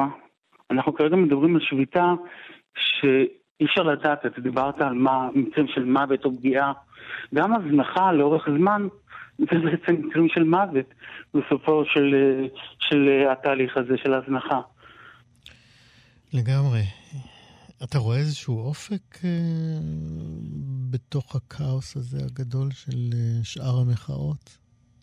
[0.71, 2.13] אנחנו כרגע מדברים על שביתה
[2.75, 6.73] שאי אפשר לדעת, אתה דיברת על מה, מקרים של מוות או פגיעה.
[7.35, 8.89] גם הזנחה לאורך זמן
[9.39, 10.95] זה בעצם מקרים של מוות
[11.35, 12.15] בסופו של,
[12.79, 14.61] של התהליך הזה של הזנחה.
[16.33, 16.83] לגמרי.
[17.85, 19.31] אתה רואה איזשהו אופק אה,
[20.91, 24.59] בתוך הכאוס הזה הגדול של אה, שאר המחאות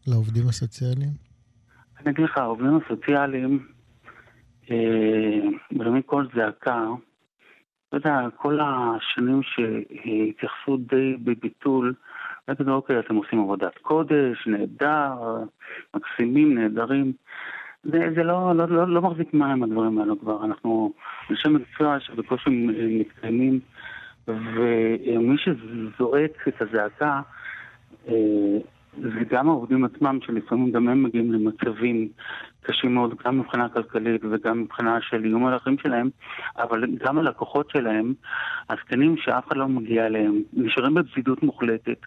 [0.07, 1.13] לעובדים הסוציאליים?
[1.99, 3.67] אני אגיד לך, העובדים הסוציאליים,
[4.71, 5.39] אה,
[5.71, 6.85] באמת כל זעקה,
[7.89, 11.93] אתה יודע, כל השנים שהתייחסו די בביטול,
[12.47, 15.13] להגיד, אוקיי, אתם עושים עבודת קודש, נהדר,
[15.95, 17.13] מקסימים, נהדרים.
[17.83, 20.93] זה, זה לא, לא, לא, לא מחזיק מים הדברים האלו כבר, אנחנו
[21.29, 22.49] אנשי מקצוע שבקושי
[22.99, 23.59] מתקיימים,
[24.27, 27.21] ומי שזועק את הזעקה
[28.07, 28.57] אה,
[29.01, 32.07] זה גם העובדים עצמם, שלפעמים גם הם מגיעים למצבים
[32.61, 36.09] קשים מאוד, גם מבחינה כלכלית וגם מבחינה של איום על החיים שלהם,
[36.57, 38.13] אבל גם הלקוחות שלהם,
[38.69, 41.99] הזקנים שאף אחד לא מגיע אליהם, נשארים בבדידות מוחלטת,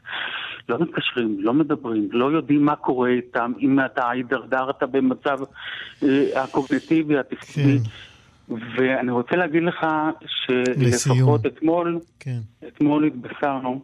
[0.69, 5.39] לא מתקשרים, לא מדברים, לא יודעים מה קורה איתם, אם אתה הידרדרת במצב
[6.03, 7.79] אה, הקוגנטיבי, התפקודי.
[7.79, 8.10] כן.
[8.51, 9.87] ואני רוצה להגיד לך
[10.27, 12.39] שלפחות אתמול, כן.
[12.69, 13.81] אתמול התבשרנו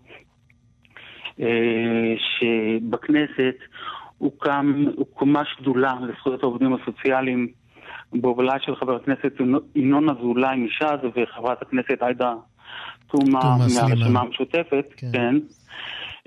[1.41, 3.57] אה, שבכנסת
[4.19, 7.49] הוקם, הוקמה שדולה לזכויות העובדים הסוציאליים
[8.13, 9.33] בהובלה של חבר הכנסת
[9.75, 12.35] ינון אזולאי מש"ס וחברת הכנסת עאידה
[13.07, 15.13] תומא מהרשימה המשותפת, כן.
[15.13, 15.35] כן.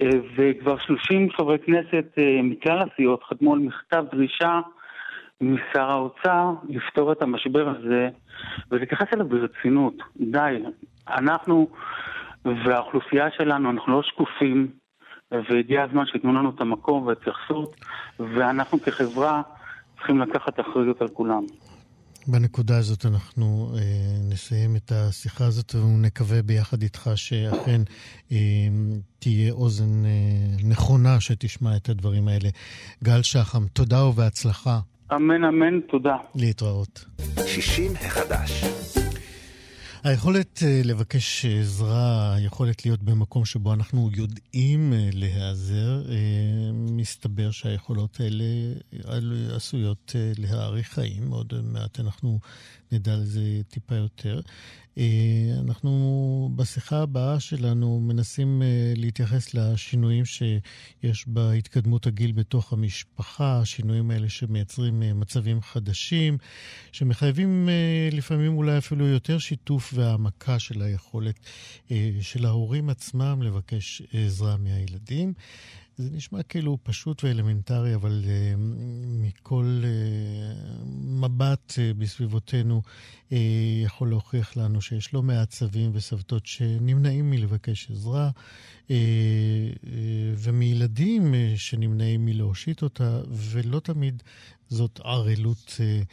[0.01, 4.59] אה, וכבר 30 חברי כנסת אה, מכלל הסיעות חתמו על מכתב דרישה
[5.41, 8.09] משר האוצר לפתור את המשבר הזה
[8.71, 9.93] ולהתייחס אליו ברצינות.
[10.31, 10.63] די,
[11.07, 11.67] אנחנו
[12.45, 14.67] והאוכלוסייה שלנו, אנחנו לא שקופים,
[15.31, 17.75] והגיע הזמן שייתנו לנו את המקום וההתייחסות,
[18.19, 19.41] ואנחנו כחברה
[19.97, 21.43] צריכים לקחת אחריות על כולם.
[22.27, 23.81] בנקודה הזאת אנחנו אה,
[24.29, 27.81] נסיים את השיחה הזאת ונקווה ביחד איתך שאכן
[28.31, 28.37] אה,
[29.19, 30.09] תהיה אוזן אה,
[30.63, 32.49] נכונה שתשמע את הדברים האלה.
[33.03, 34.79] גל שחם, תודה ובהצלחה.
[35.15, 36.17] אמן, אמן, תודה.
[36.35, 37.05] להתראות.
[37.47, 38.63] 60 החדש.
[40.03, 46.15] היכולת אה, לבקש עזרה, היכולת להיות במקום שבו אנחנו יודעים אה, להיעזר, אה,
[46.73, 48.43] מסתבר שהיכולות האלה
[49.55, 51.31] עשויות להאריך חיים.
[51.31, 52.39] עוד מעט אנחנו
[52.91, 54.41] נדע על זה טיפה יותר.
[55.59, 58.61] אנחנו בשיחה הבאה שלנו מנסים
[58.95, 66.37] להתייחס לשינויים שיש בהתקדמות הגיל בתוך המשפחה, השינויים האלה שמייצרים מצבים חדשים,
[66.91, 67.69] שמחייבים
[68.11, 71.39] לפעמים אולי אפילו יותר שיתוף והעמקה של היכולת
[72.21, 75.33] של ההורים עצמם לבקש עזרה מהילדים.
[75.99, 78.57] זה נשמע כאילו פשוט ואלמנטרי, אבל uh,
[79.21, 82.81] מכל uh, מבט uh, בסביבותינו
[83.29, 83.33] uh,
[83.85, 88.91] יכול להוכיח לנו שיש לא מעט סבים וסבתות שנמנעים מלבקש עזרה, uh, uh,
[90.37, 94.23] ומילדים uh, שנמנעים מלהושיט אותה, ולא תמיד
[94.69, 95.73] זאת ערלות.
[95.77, 96.05] Uh,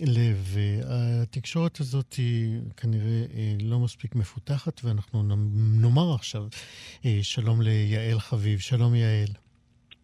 [0.00, 0.56] לב.
[0.86, 5.22] התקשורת הזאת היא כנראה אה, לא מספיק מפותחת, ואנחנו
[5.80, 6.46] נאמר עכשיו
[7.04, 8.58] אה, שלום ליעל חביב.
[8.58, 9.28] שלום יעל.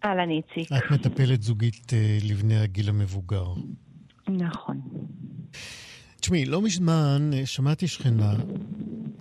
[0.04, 0.72] אהלן איציק.
[0.72, 3.46] את מטפלת זוגית אה, לבני הגיל המבוגר.
[4.28, 4.80] נכון.
[6.20, 8.34] תשמעי, לא מזמן שמעתי שכנה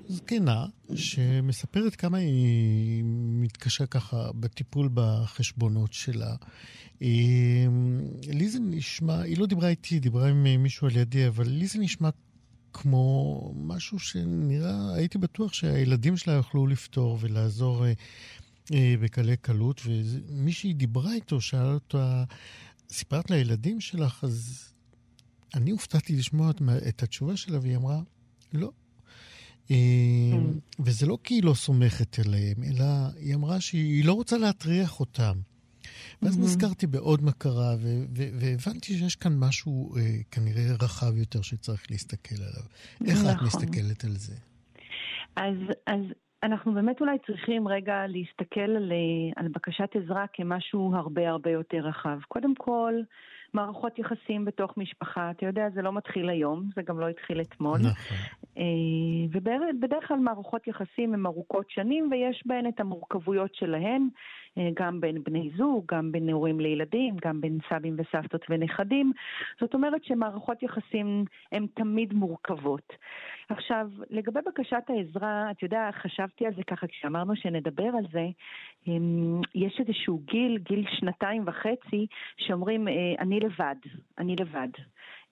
[0.07, 0.65] זקנה
[0.95, 3.03] שמספרת כמה היא
[3.41, 6.35] מתקשה ככה בטיפול בחשבונות שלה.
[8.27, 11.67] לי זה נשמע, היא לא דיברה איתי, היא דיברה עם מישהו על ידי, אבל לי
[11.67, 12.09] זה נשמע
[12.73, 17.93] כמו משהו שנראה, הייתי בטוח שהילדים שלה יוכלו לפתור ולעזור אה,
[18.73, 22.23] אה, בקלי קלות, ומי שהיא דיברה איתו, שאל אותה,
[22.89, 24.69] סיפרת לילדים שלך, אז
[25.53, 26.51] אני הופתעתי לשמוע
[26.87, 28.01] את התשובה שלה, והיא אמרה,
[28.53, 28.71] לא.
[29.71, 30.37] אה,
[30.79, 32.85] וזה לא כי היא לא סומכת עליהם, אלא
[33.19, 35.33] היא אמרה שהיא לא רוצה להטריח אותם.
[36.21, 36.39] ואז.
[36.39, 37.75] נזכרתי בעוד מכרה,
[38.39, 40.01] והבנתי שיש כאן משהו אה,
[40.31, 42.67] כנראה רחב יותר שצריך להסתכל עליו.
[43.07, 43.31] איך נכון.
[43.31, 44.35] את מסתכלת על זה?
[45.35, 46.01] אז, אז
[46.43, 51.77] אנחנו באמת אולי צריכים רגע להסתכל על, אה, על בקשת עזרה כמשהו הרבה הרבה יותר
[51.77, 52.19] רחב.
[52.27, 52.93] קודם כל,
[53.53, 57.77] מערכות יחסים בתוך משפחה, אתה יודע, זה לא מתחיל היום, זה גם לא התחיל אתמול.
[57.77, 58.17] נכון.
[58.57, 58.63] אה,
[59.31, 64.07] ובדרך כלל מערכות יחסים הן ארוכות שנים ויש בהן את המורכבויות שלהן,
[64.73, 69.11] גם בין בני זוג, גם בין הורים לילדים, גם בין סבים וסבתות ונכדים.
[69.61, 72.93] זאת אומרת שמערכות יחסים הן תמיד מורכבות.
[73.49, 78.27] עכשיו, לגבי בקשת העזרה, אתה יודע, חשבתי על זה ככה כשאמרנו שנדבר על זה.
[78.87, 83.75] אמ, יש איזשהו גיל, גיל שנתיים וחצי, שאומרים, אה, אני לבד,
[84.17, 84.69] אני לבד.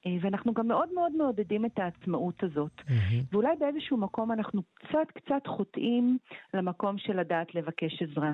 [0.06, 2.72] אה, ואנחנו גם מאוד מאוד מעודדים את העצמאות הזאת.
[2.80, 3.24] Mm-hmm.
[3.32, 6.18] ואולי באיזשהו מקום אנחנו קצת קצת חוטאים
[6.54, 8.32] למקום של לדעת לבקש עזרה.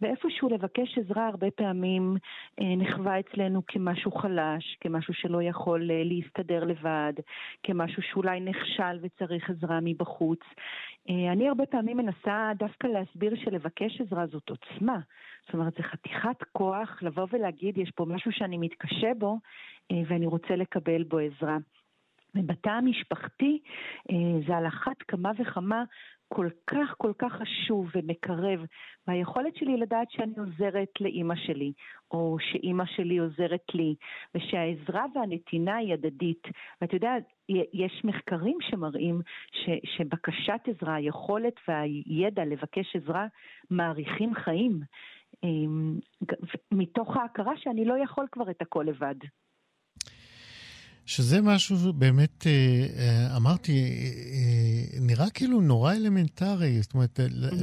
[0.00, 2.16] ואיפשהו לבקש עזרה הרבה פעמים
[2.60, 7.12] אה, נחווה אצלנו כמשהו חלש, כמשהו שלא יכול אה, להסתדר לבד,
[7.62, 10.40] כמשהו שאולי נכשל וצריך עזרה מבחוץ.
[11.32, 14.98] אני הרבה פעמים מנסה דווקא להסביר שלבקש עזרה זאת עוצמה.
[15.46, 19.38] זאת אומרת, זה חתיכת כוח לבוא ולהגיד, יש פה משהו שאני מתקשה בו
[20.06, 21.58] ואני רוצה לקבל בו עזרה.
[22.34, 23.58] ובתא המשפחתי
[24.10, 25.84] אה, זה על אחת כמה וכמה
[26.28, 28.60] כל כך כל כך חשוב ומקרב,
[29.06, 31.72] והיכולת שלי לדעת שאני עוזרת לאימא שלי,
[32.10, 33.94] או שאימא שלי עוזרת לי,
[34.34, 36.42] ושהעזרה והנתינה היא הדדית.
[36.80, 37.14] ואתה יודע,
[37.72, 39.20] יש מחקרים שמראים
[39.52, 43.26] ש, שבקשת עזרה, היכולת והידע לבקש עזרה,
[43.70, 44.80] מאריכים חיים.
[45.44, 45.98] אמ,
[46.72, 49.14] מתוך ההכרה שאני לא יכול כבר את הכל לבד.
[51.06, 52.52] שזה משהו באמת, אה,
[52.98, 56.82] אה, אמרתי, אה, נראה כאילו נורא אלמנטרי.
[56.82, 57.20] זאת אומרת,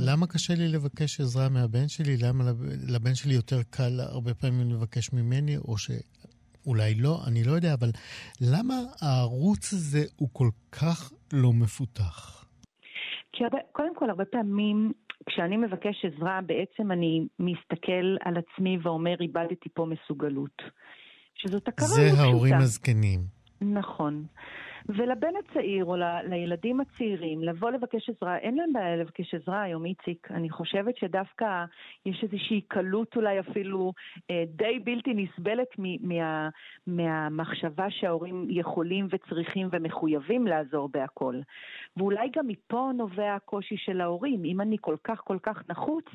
[0.08, 2.16] למה קשה לי לבקש עזרה מהבן שלי?
[2.24, 2.44] למה
[2.90, 7.90] לבן שלי יותר קל הרבה פעמים לבקש ממני, או שאולי לא, אני לא יודע, אבל
[8.42, 12.46] למה הערוץ הזה הוא כל כך לא מפותח?
[13.34, 14.92] כי הרבה, קודם כל, הרבה פעמים
[15.26, 20.62] כשאני מבקש עזרה, בעצם אני מסתכל על עצמי ואומר, איבדתי פה מסוגלות.
[21.36, 22.16] שזאת הכרה לא פשוטה.
[22.16, 23.26] זה ההורים הזקנים.
[23.62, 24.26] נכון.
[24.90, 29.86] ולבן הצעיר או ל, לילדים הצעירים, לבוא לבקש עזרה, אין להם בעיה לבקש עזרה היום,
[29.86, 30.28] איציק.
[30.32, 31.66] אני חושבת שדווקא
[32.06, 33.94] יש איזושהי קלות אולי אפילו
[34.32, 36.50] אה, די בלתי נסבלת מ, מה,
[36.88, 41.36] מהמחשבה שההורים יכולים וצריכים ומחויבים לעזור בהכל.
[41.98, 44.44] ואולי גם מפה נובע הקושי של ההורים.
[44.46, 46.06] אם אני כל כך כל כך נחוץ,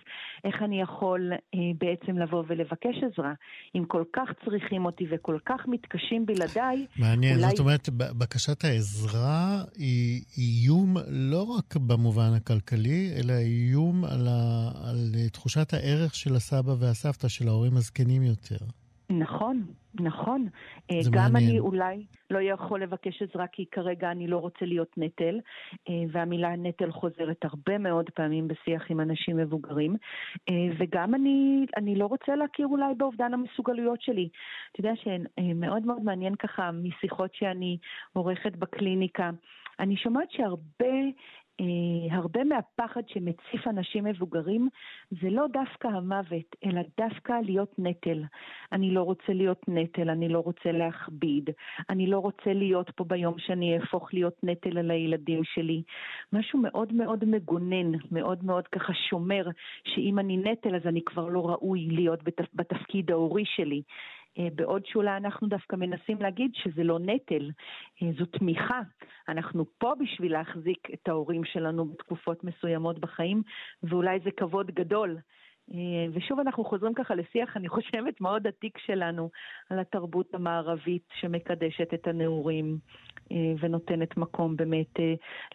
[0.45, 3.33] איך אני יכול אה, בעצם לבוא ולבקש עזרה?
[3.75, 7.49] אם כל כך צריכים אותי וכל כך מתקשים בלעדיי, מעניין, אולי...
[7.49, 7.89] זאת אומרת,
[8.19, 14.71] בקשת העזרה היא איום לא רק במובן הכלכלי, אלא איום על, ה...
[14.75, 18.59] על תחושת הערך של הסבא והסבתא, של ההורים הזקנים יותר.
[19.11, 19.67] נכון,
[20.01, 20.49] נכון.
[20.91, 21.51] אה, זה גם מעניין.
[21.51, 25.41] אני אולי לא יכול לבקש עזרה כי כרגע אני לא רוצה להיות נטל,
[25.89, 29.97] אה, והמילה נטל חוזרת הרבה מאוד פעמים בשיח עם אנשים מבוגרים,
[30.49, 34.29] אה, וגם אני, אני לא רוצה להכיר אולי באובדן המסוגלויות שלי.
[34.73, 37.79] אתה יודע שמאוד מאוד מעניין ככה משיחות שאני
[38.13, 39.31] עורכת בקליניקה.
[39.81, 40.97] אני שומעת שהרבה
[41.61, 44.69] אה, הרבה מהפחד שמציף אנשים מבוגרים
[45.11, 48.23] זה לא דווקא המוות, אלא דווקא להיות נטל.
[48.73, 51.51] אני לא רוצה להיות נטל, אני לא רוצה להכביד,
[51.91, 55.83] אני לא רוצה להיות פה ביום שאני אהפוך להיות נטל על הילדים שלי.
[56.33, 59.47] משהו מאוד מאוד מגונן, מאוד מאוד ככה שומר,
[59.85, 62.21] שאם אני נטל אז אני כבר לא ראוי להיות
[62.55, 63.83] בתפקיד ההורי שלי.
[64.39, 67.51] אה, בעוד שאולי אנחנו דווקא מנסים להגיד שזה לא נטל,
[68.03, 68.81] אה, זו תמיכה.
[69.29, 73.43] אנחנו פה בשביל להחזיק את ההורים שלנו בתקופות מסוימות בחיים,
[73.83, 75.19] ואולי זה כבוד גדול.
[75.75, 79.31] אה, ושוב אנחנו חוזרים ככה לשיח, אני חושבת, מאוד עתיק שלנו
[79.71, 82.79] על התרבות המערבית שמקדשת את הנעורים
[83.61, 84.95] ונותנת מקום באמת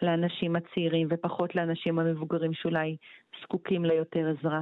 [0.02, 2.96] לאנשים הצעירים ופחות לאנשים המבוגרים שאולי
[3.42, 4.60] זקוקים ליותר עזרה.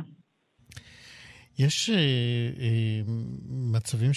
[1.60, 3.02] יש אה, אה,
[3.48, 4.10] מצבים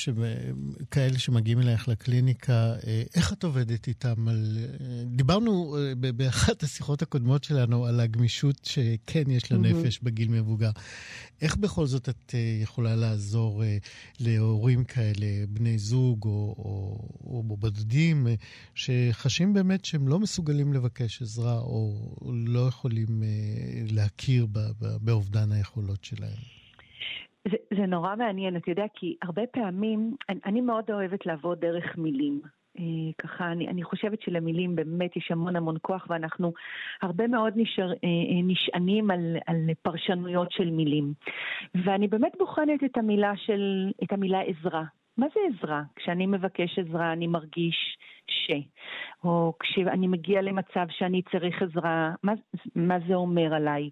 [0.91, 4.28] כאלה שמגיעים אלייך לקליניקה, אה, איך את עובדת איתם?
[4.28, 10.04] על, אה, דיברנו אה, באחת השיחות הקודמות שלנו על הגמישות שכן יש לנפש mm-hmm.
[10.06, 10.72] בגיל מבוגר.
[11.41, 13.78] איך בכל זאת את אה, יכולה לעזור אה,
[14.20, 18.34] להורים כאלה, בני זוג או, או, או בודדים, אה,
[18.76, 22.12] שחשים באמת שהם לא מסוגלים לבקש עזרה או
[22.46, 23.30] לא יכולים אה,
[23.91, 24.48] להכיר
[25.02, 26.62] באובדן היכולות שלהם?
[27.48, 31.98] זה, זה נורא מעניין, אתה יודע, כי הרבה פעמים, אני, אני מאוד אוהבת לעבוד דרך
[31.98, 32.41] מילים.
[32.80, 36.54] אה, ככה, אני, אני חושבת שלמילים באמת יש המון המון כוח, ואנחנו
[37.02, 41.14] הרבה מאוד נשאר, אה, אה, נשענים על, על פרשנויות של מילים.
[41.86, 44.84] ואני באמת בוחנת את המילה של, את המילה עזרה.
[45.18, 45.82] מה זה עזרה?
[45.96, 48.52] כשאני מבקש עזרה אני מרגיש ש...
[49.24, 52.34] או כשאני מגיע למצב שאני צריך עזרה, מה,
[52.76, 53.89] מה זה אומר עליי?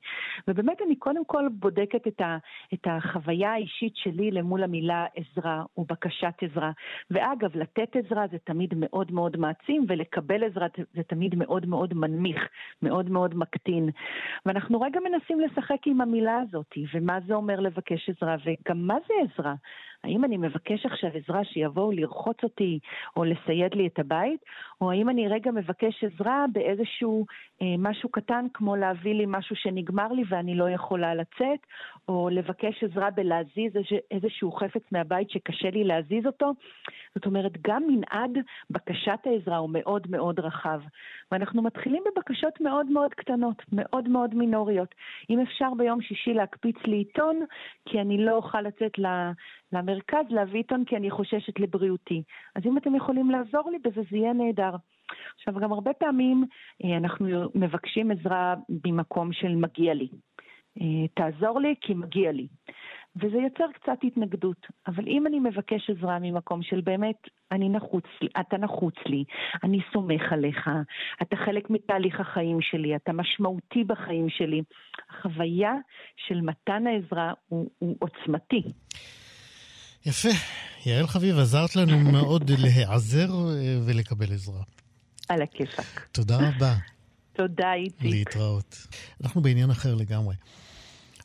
[0.47, 2.38] ובאמת אני קודם כל בודקת את, ה,
[2.73, 6.71] את החוויה האישית שלי למול המילה עזרה או בקשת עזרה.
[7.11, 12.47] ואגב, לתת עזרה זה תמיד מאוד מאוד מעצים, ולקבל עזרה זה תמיד מאוד מאוד מנמיך,
[12.82, 13.89] מאוד מאוד מקטין.
[14.45, 19.13] ואנחנו רגע מנסים לשחק עם המילה הזאת, ומה זה אומר לבקש עזרה, וגם מה זה
[19.23, 19.53] עזרה?
[20.03, 22.79] האם אני מבקש עכשיו עזרה שיבואו לרחוץ אותי
[23.15, 24.39] או לסייד לי את הבית,
[24.82, 27.26] או האם אני רגע מבקש עזרה באיזשהו
[27.61, 31.59] אה, משהו קטן כמו להביא לי משהו שנגמר לי ואני לא יכולה לצאת,
[32.07, 33.72] או לבקש עזרה בלהזיז
[34.11, 36.51] איזשהו חפץ מהבית שקשה לי להזיז אותו.
[37.15, 38.38] זאת אומרת, גם מנעד
[38.69, 40.82] בקשת העזרה הוא מאוד מאוד רחב.
[41.32, 44.95] ואנחנו מתחילים בבקשות מאוד מאוד קטנות, מאוד מאוד מינוריות.
[45.30, 47.39] אם אפשר ביום שישי להקפיץ לי עיתון,
[47.86, 48.99] כי אני לא אוכל לצאת
[49.74, 52.24] למרכז להביא עיתון כי אני חוששת לבריאותי.
[52.55, 54.76] אז אם אתם יכולים לעזור לי בזה, זה יהיה נהדר.
[55.36, 56.45] עכשיו, גם הרבה פעמים
[56.84, 58.55] אה, אנחנו מבקשים עזרה
[58.86, 60.07] ממקום של מגיע לי.
[60.82, 62.47] אה, תעזור לי כי מגיע לי.
[63.15, 64.67] וזה יוצר קצת התנגדות.
[64.88, 67.15] אבל אם אני מבקש עזרה ממקום של באמת,
[67.51, 68.05] אני נחוץ,
[68.39, 69.24] אתה נחוץ לי,
[69.63, 70.69] אני סומך עליך,
[71.22, 74.61] אתה חלק מתהליך החיים שלי, אתה משמעותי בחיים שלי,
[75.09, 75.74] החוויה
[76.17, 78.63] של מתן העזרה הוא, הוא עוצמתי.
[80.06, 80.30] יפה.
[80.86, 84.62] יעל חביב, עזרת לנו מאוד להיעזר אה, ולקבל עזרה.
[85.30, 86.08] על הכיפאק.
[86.12, 86.76] תודה רבה.
[87.34, 88.04] תודה, איציק.
[88.04, 88.88] להתראות.
[89.24, 90.36] אנחנו בעניין אחר לגמרי.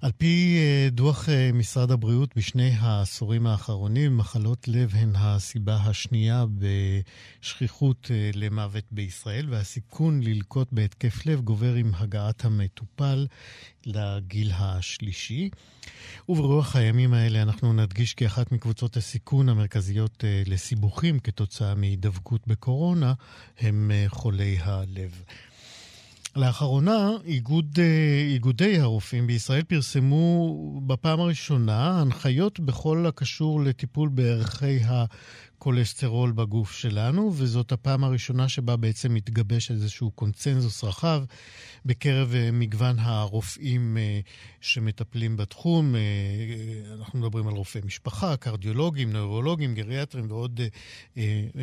[0.02, 6.44] על פי אה, דוח אה, משרד הבריאות, בשני העשורים האחרונים, מחלות לב הן הסיבה השנייה
[6.58, 13.26] בשכיחות אה, למוות בישראל, והסיכון ללקות בהתקף לב גובר עם הגעת המטופל
[13.86, 15.50] לגיל השלישי.
[16.28, 23.14] וברוח הימים האלה אנחנו נדגיש כי אחת מקבוצות הסיכון המרכזיות לסיבוכים כתוצאה מהידבקות בקורונה
[23.58, 25.22] הם חולי הלב.
[26.36, 34.78] לאחרונה איגוד, אה, איגודי הרופאים בישראל פרסמו בפעם הראשונה הנחיות בכל הקשור לטיפול בערכי
[35.66, 41.24] הכולסטרול בגוף שלנו, וזאת הפעם הראשונה שבה בעצם מתגבש איזשהו קונצנזוס רחב
[41.84, 44.20] בקרב אה, מגוון הרופאים אה,
[44.60, 45.94] שמטפלים בתחום.
[45.94, 46.00] אה,
[46.98, 50.60] אנחנו מדברים על רופאי משפחה, קרדיולוגים, נוירולוגים, גריאטרים ועוד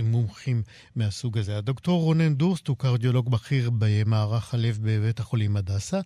[0.03, 0.63] מומחים
[0.95, 1.57] מהסוג הזה.
[1.57, 5.99] הדוקטור רונן דורסט הוא קרדיולוג בכיר במערך הלב בבית החולים הדסה,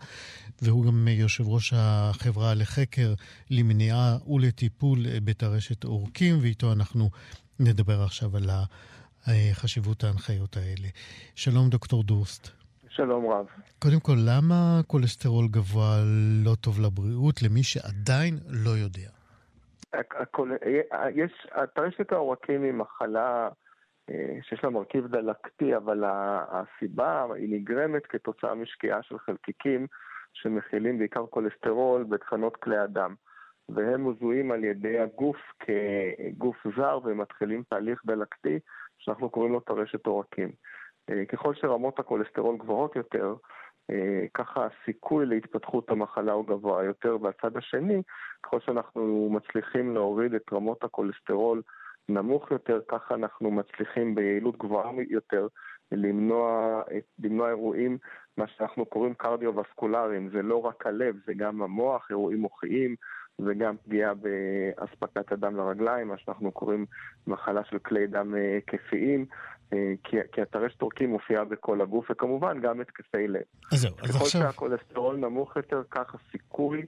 [0.62, 3.14] והוא גם יושב ראש החברה לחקר,
[3.50, 7.10] למניעה ולטיפול בטרשת עורקים, ואיתו אנחנו
[7.60, 8.50] נדבר עכשיו על
[9.54, 10.90] חשיבות ההנחיות האלה.
[11.36, 12.48] שלום, דוקטור דורסט.
[12.90, 13.46] שלום רב.
[13.80, 15.98] קודם כל, למה כולסטרול גבוה
[16.46, 19.10] לא טוב לבריאות למי שעדיין לא יודע?
[21.16, 23.50] יש, טרשת העורקים היא מחלה
[24.10, 26.04] אה, שיש לה מרכיב דלקתי, אבל
[26.52, 29.88] הסיבה היא נגרמת כתוצאה משקיעה של חלקיקים
[30.34, 33.16] שמכילים בעיקר כולסטרול בתחנות כלי הדם.
[33.70, 38.60] והם מזוהים על ידי הגוף כגוף זר ומתחילים תהליך דלקתי
[38.98, 40.52] שאנחנו קוראים לו טרשת עורקים.
[41.30, 43.36] ככל שרמות הכולסטרול גבוהות יותר,
[44.34, 48.02] ככה הסיכוי להתפתחות המחלה הוא גבוה יותר, והצד השני,
[48.44, 51.62] ככל שאנחנו מצליחים להוריד את רמות הכולסטרול
[52.10, 55.48] נמוך יותר, ככה אנחנו מצליחים ביעילות גבוהה יותר
[55.92, 56.82] למנוע,
[57.20, 57.98] למנוע אירועים,
[58.38, 62.96] מה שאנחנו קוראים קרדיו-וסקולריים, זה לא רק הלב, זה גם המוח, אירועים מוחיים,
[63.46, 66.86] וגם פגיעה באספקת הדם לרגליים, מה שאנחנו קוראים
[67.28, 69.26] מחלה של כלי דם היקפיים,
[69.74, 73.42] אה, כי, כי הטרשת עורקים מופיעה בכל הגוף, וכמובן גם התקפי לב.
[73.72, 74.20] אז זהו, אז עכשיו...
[74.20, 76.86] ככל שהכולסטרול נמוך יותר, כך הסיכוי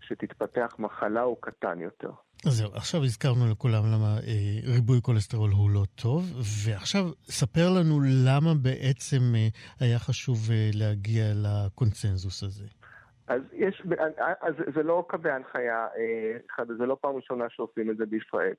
[0.00, 2.10] שתתפתח מחלה הוא קטן יותר.
[2.46, 6.32] אז זהו, עכשיו הזכרנו לכולם למה אה, ריבוי כולסטרול הוא לא טוב,
[6.64, 9.48] ועכשיו ספר לנו למה בעצם אה,
[9.80, 12.64] היה חשוב אה, להגיע לקונצנזוס הזה.
[13.32, 13.82] אז יש,
[14.40, 18.54] אז זה לא קווי הנחיה, אה, זה לא פעם ראשונה שעושים את זה בישראל.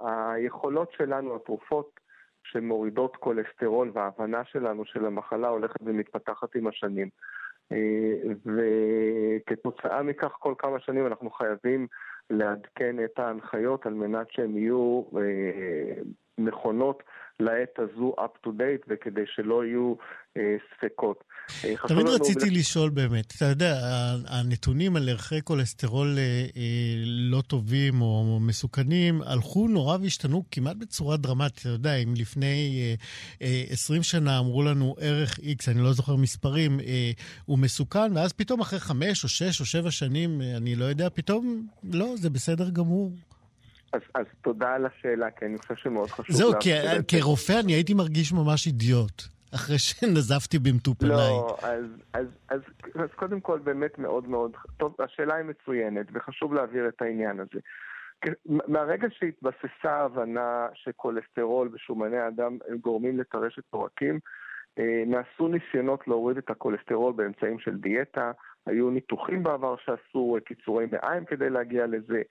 [0.00, 2.00] היכולות שלנו, התרופות
[2.44, 7.08] שמורידות כולסטרול וההבנה שלנו של המחלה הולכת ומתפתחת עם השנים.
[7.72, 11.86] אה, וכתוצאה מכך כל כמה שנים אנחנו חייבים
[12.30, 16.02] לעדכן את ההנחיות על מנת שהן יהיו אה,
[16.38, 17.02] נכונות
[17.40, 19.94] לעת הזו up to date וכדי שלא יהיו
[20.36, 21.24] אה, ספקות.
[21.64, 22.52] אה, תמיד רציתי ב...
[22.52, 23.74] לשאול באמת, אתה יודע,
[24.26, 26.22] הנתונים על ערכי כולסטרול אה,
[26.56, 31.60] אה, לא טובים או מסוכנים הלכו נורא והשתנו כמעט בצורה דרמטית.
[31.60, 32.94] אתה יודע, אם לפני
[33.42, 37.10] אה, אה, 20 שנה אמרו לנו ערך X, אני לא זוכר מספרים, אה,
[37.44, 41.08] הוא מסוכן, ואז פתאום אחרי 5 או 6 או 7 שנים, אה, אני לא יודע,
[41.10, 43.12] פתאום לא, זה בסדר גמור.
[43.92, 46.36] אז, אז תודה על השאלה, כי אני חושב שמאוד חשוב...
[46.36, 46.70] זהו, כי,
[47.20, 49.22] כרופא אני הייתי מרגיש ממש אידיוט.
[49.54, 51.10] אחרי שנזפתי במטופליי.
[51.10, 52.60] לא, אז, אז, אז,
[52.94, 57.60] אז קודם כל באמת מאוד מאוד, טוב, השאלה היא מצוינת, וחשוב להעביר את העניין הזה.
[58.46, 64.18] מהרגע שהתבססה ההבנה שכולסטרול ושומני הדם גורמים לטרשת עורקים,
[64.78, 68.32] אה, נעשו ניסיונות להוריד את הכולסטרול באמצעים של דיאטה,
[68.66, 72.22] היו ניתוחים בעבר שעשו קיצורי מעיים כדי להגיע לזה.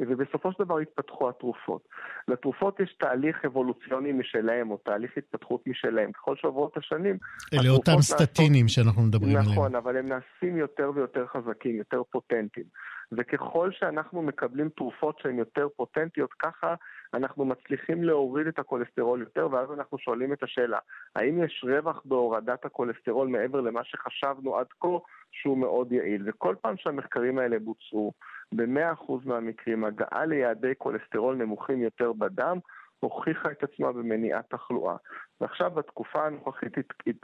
[0.00, 1.88] ובסופו של דבר התפתחו התרופות.
[2.28, 6.12] לתרופות יש תהליך אבולוציוני משלהם, או תהליך התפתחות משלהם.
[6.12, 7.18] ככל שעוברות השנים...
[7.54, 8.84] אלה אותם סטטינים נעשות...
[8.84, 9.52] שאנחנו מדברים נכון, עליהם.
[9.52, 12.66] נכון, אבל הם נעשים יותר ויותר חזקים, יותר פוטנטיים.
[13.12, 16.74] וככל שאנחנו מקבלים תרופות שהן יותר פוטנטיות, ככה
[17.14, 20.78] אנחנו מצליחים להוריד את הכולסטרול יותר, ואז אנחנו שואלים את השאלה,
[21.16, 24.88] האם יש רווח בהורדת הכולסטרול מעבר למה שחשבנו עד כה
[25.32, 26.22] שהוא מאוד יעיל?
[26.26, 28.12] וכל פעם שהמחקרים האלה בוצעו,
[28.54, 32.58] ב-100% מהמקרים הגעה ליעדי כולסטרול נמוכים יותר בדם
[33.00, 34.96] הוכיחה את עצמה במניעת תחלואה.
[35.40, 36.72] ועכשיו בתקופה הנוכחית,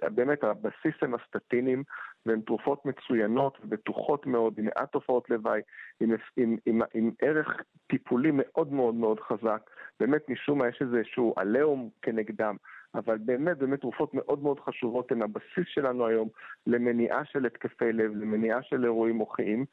[0.03, 1.83] באמת הבסיס הם הסטטינים,
[2.27, 5.61] והן תרופות מצוינות ובטוחות מאוד, עם מעט תופעות לוואי,
[6.01, 9.71] עם, עם, עם, עם ערך טיפולי מאוד מאוד מאוד חזק.
[10.01, 12.57] באמת משום מה יש איזשהו עליהום כנגדם.
[12.95, 16.29] אבל באמת, באמת תרופות מאוד מאוד חשובות הן הבסיס שלנו היום
[16.67, 19.65] למניעה של התקפי לב, למניעה של אירועים מוחיים.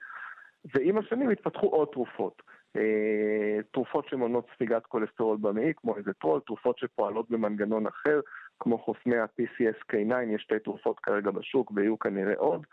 [0.66, 2.42] ועם השנים התפתחו עוד תרופות.
[2.76, 8.20] אה, תרופות שמונעות ספיגת כולסטרול במעי, כמו איזה טרול, תרופות שפועלות במנגנון אחר,
[8.60, 12.66] כמו חוסמי ה-PCSK9, יש שתי תרופות כרגע בשוק ויהיו כנראה עוד.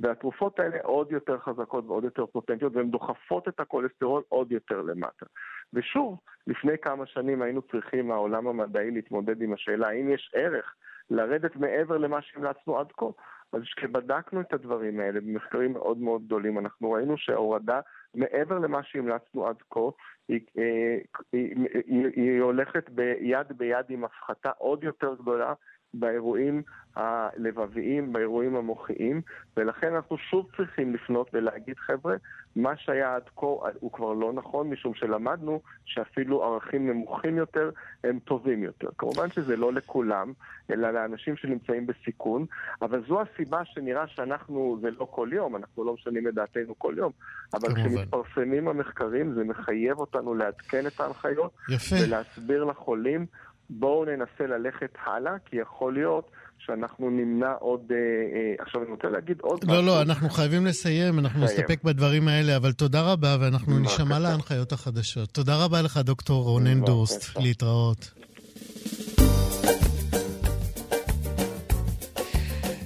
[0.00, 5.26] והתרופות האלה עוד יותר חזקות ועוד יותר פוטנטיות, והן דוחפות את הכולסטרול עוד יותר למטה.
[5.72, 10.74] ושוב, לפני כמה שנים היינו צריכים, העולם המדעי, להתמודד עם השאלה האם יש ערך
[11.10, 13.06] לרדת מעבר למה שהמלצנו עד כה.
[13.52, 17.80] אז כשבדקנו את הדברים האלה במחקרים מאוד מאוד גדולים, אנחנו ראינו שההורדה
[18.14, 19.80] מעבר למה שהמלצנו עד כה,
[20.28, 20.98] היא, אה,
[21.32, 25.54] היא, היא, היא הולכת ביד ביד עם הפחתה עוד יותר גדולה
[25.94, 26.62] באירועים
[26.96, 29.20] הלבביים, באירועים המוחיים,
[29.56, 32.14] ולכן אנחנו שוב צריכים לפנות ולהגיד, חבר'ה,
[32.56, 33.46] מה שהיה עד כה
[33.80, 37.70] הוא כבר לא נכון, משום שלמדנו שאפילו ערכים נמוכים יותר
[38.04, 38.88] הם טובים יותר.
[38.98, 40.32] כמובן שזה לא לכולם,
[40.70, 42.46] אלא לאנשים שנמצאים בסיכון,
[42.82, 46.94] אבל זו הסיבה שנראה שאנחנו, זה לא כל יום, אנחנו לא משנים את דעתנו כל
[46.96, 47.12] יום,
[47.54, 51.96] אבל כשמתפרסמים המחקרים זה מחייב אותנו לעדכן את ההנחיות, יפה.
[52.04, 53.26] ולהסביר לחולים
[53.70, 57.80] בואו ננסה ללכת הלאה, כי יכול להיות שאנחנו נמנע עוד...
[57.90, 59.86] אה, אה, עכשיו אני רוצה להגיד עוד לא, לא משהו.
[59.86, 64.72] לא, לא, אנחנו חייבים לסיים, אנחנו נסתפק בדברים האלה, אבל תודה רבה, ואנחנו נשמע להנחיות
[64.72, 65.28] החדשות.
[65.28, 68.23] תודה רבה לך, דוקטור רונן דורסט, להתראות.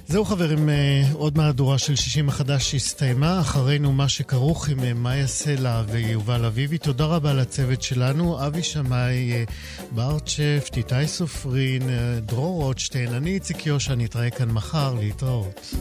[0.09, 5.27] זהו חברים, אה, עוד מהדורה של 60 החדש הסתיימה, אחרינו מה שכרוך עם אה, מאיה
[5.27, 6.77] סלע ויובל אביבי.
[6.77, 9.43] תודה רבה לצוות שלנו, אבי שמאי, אה,
[9.91, 11.81] ברצ'ף, איתי סופרין,
[12.21, 15.73] דרור רוטשטיין, אני איציק יושע, נתראה כאן מחר, להתראות.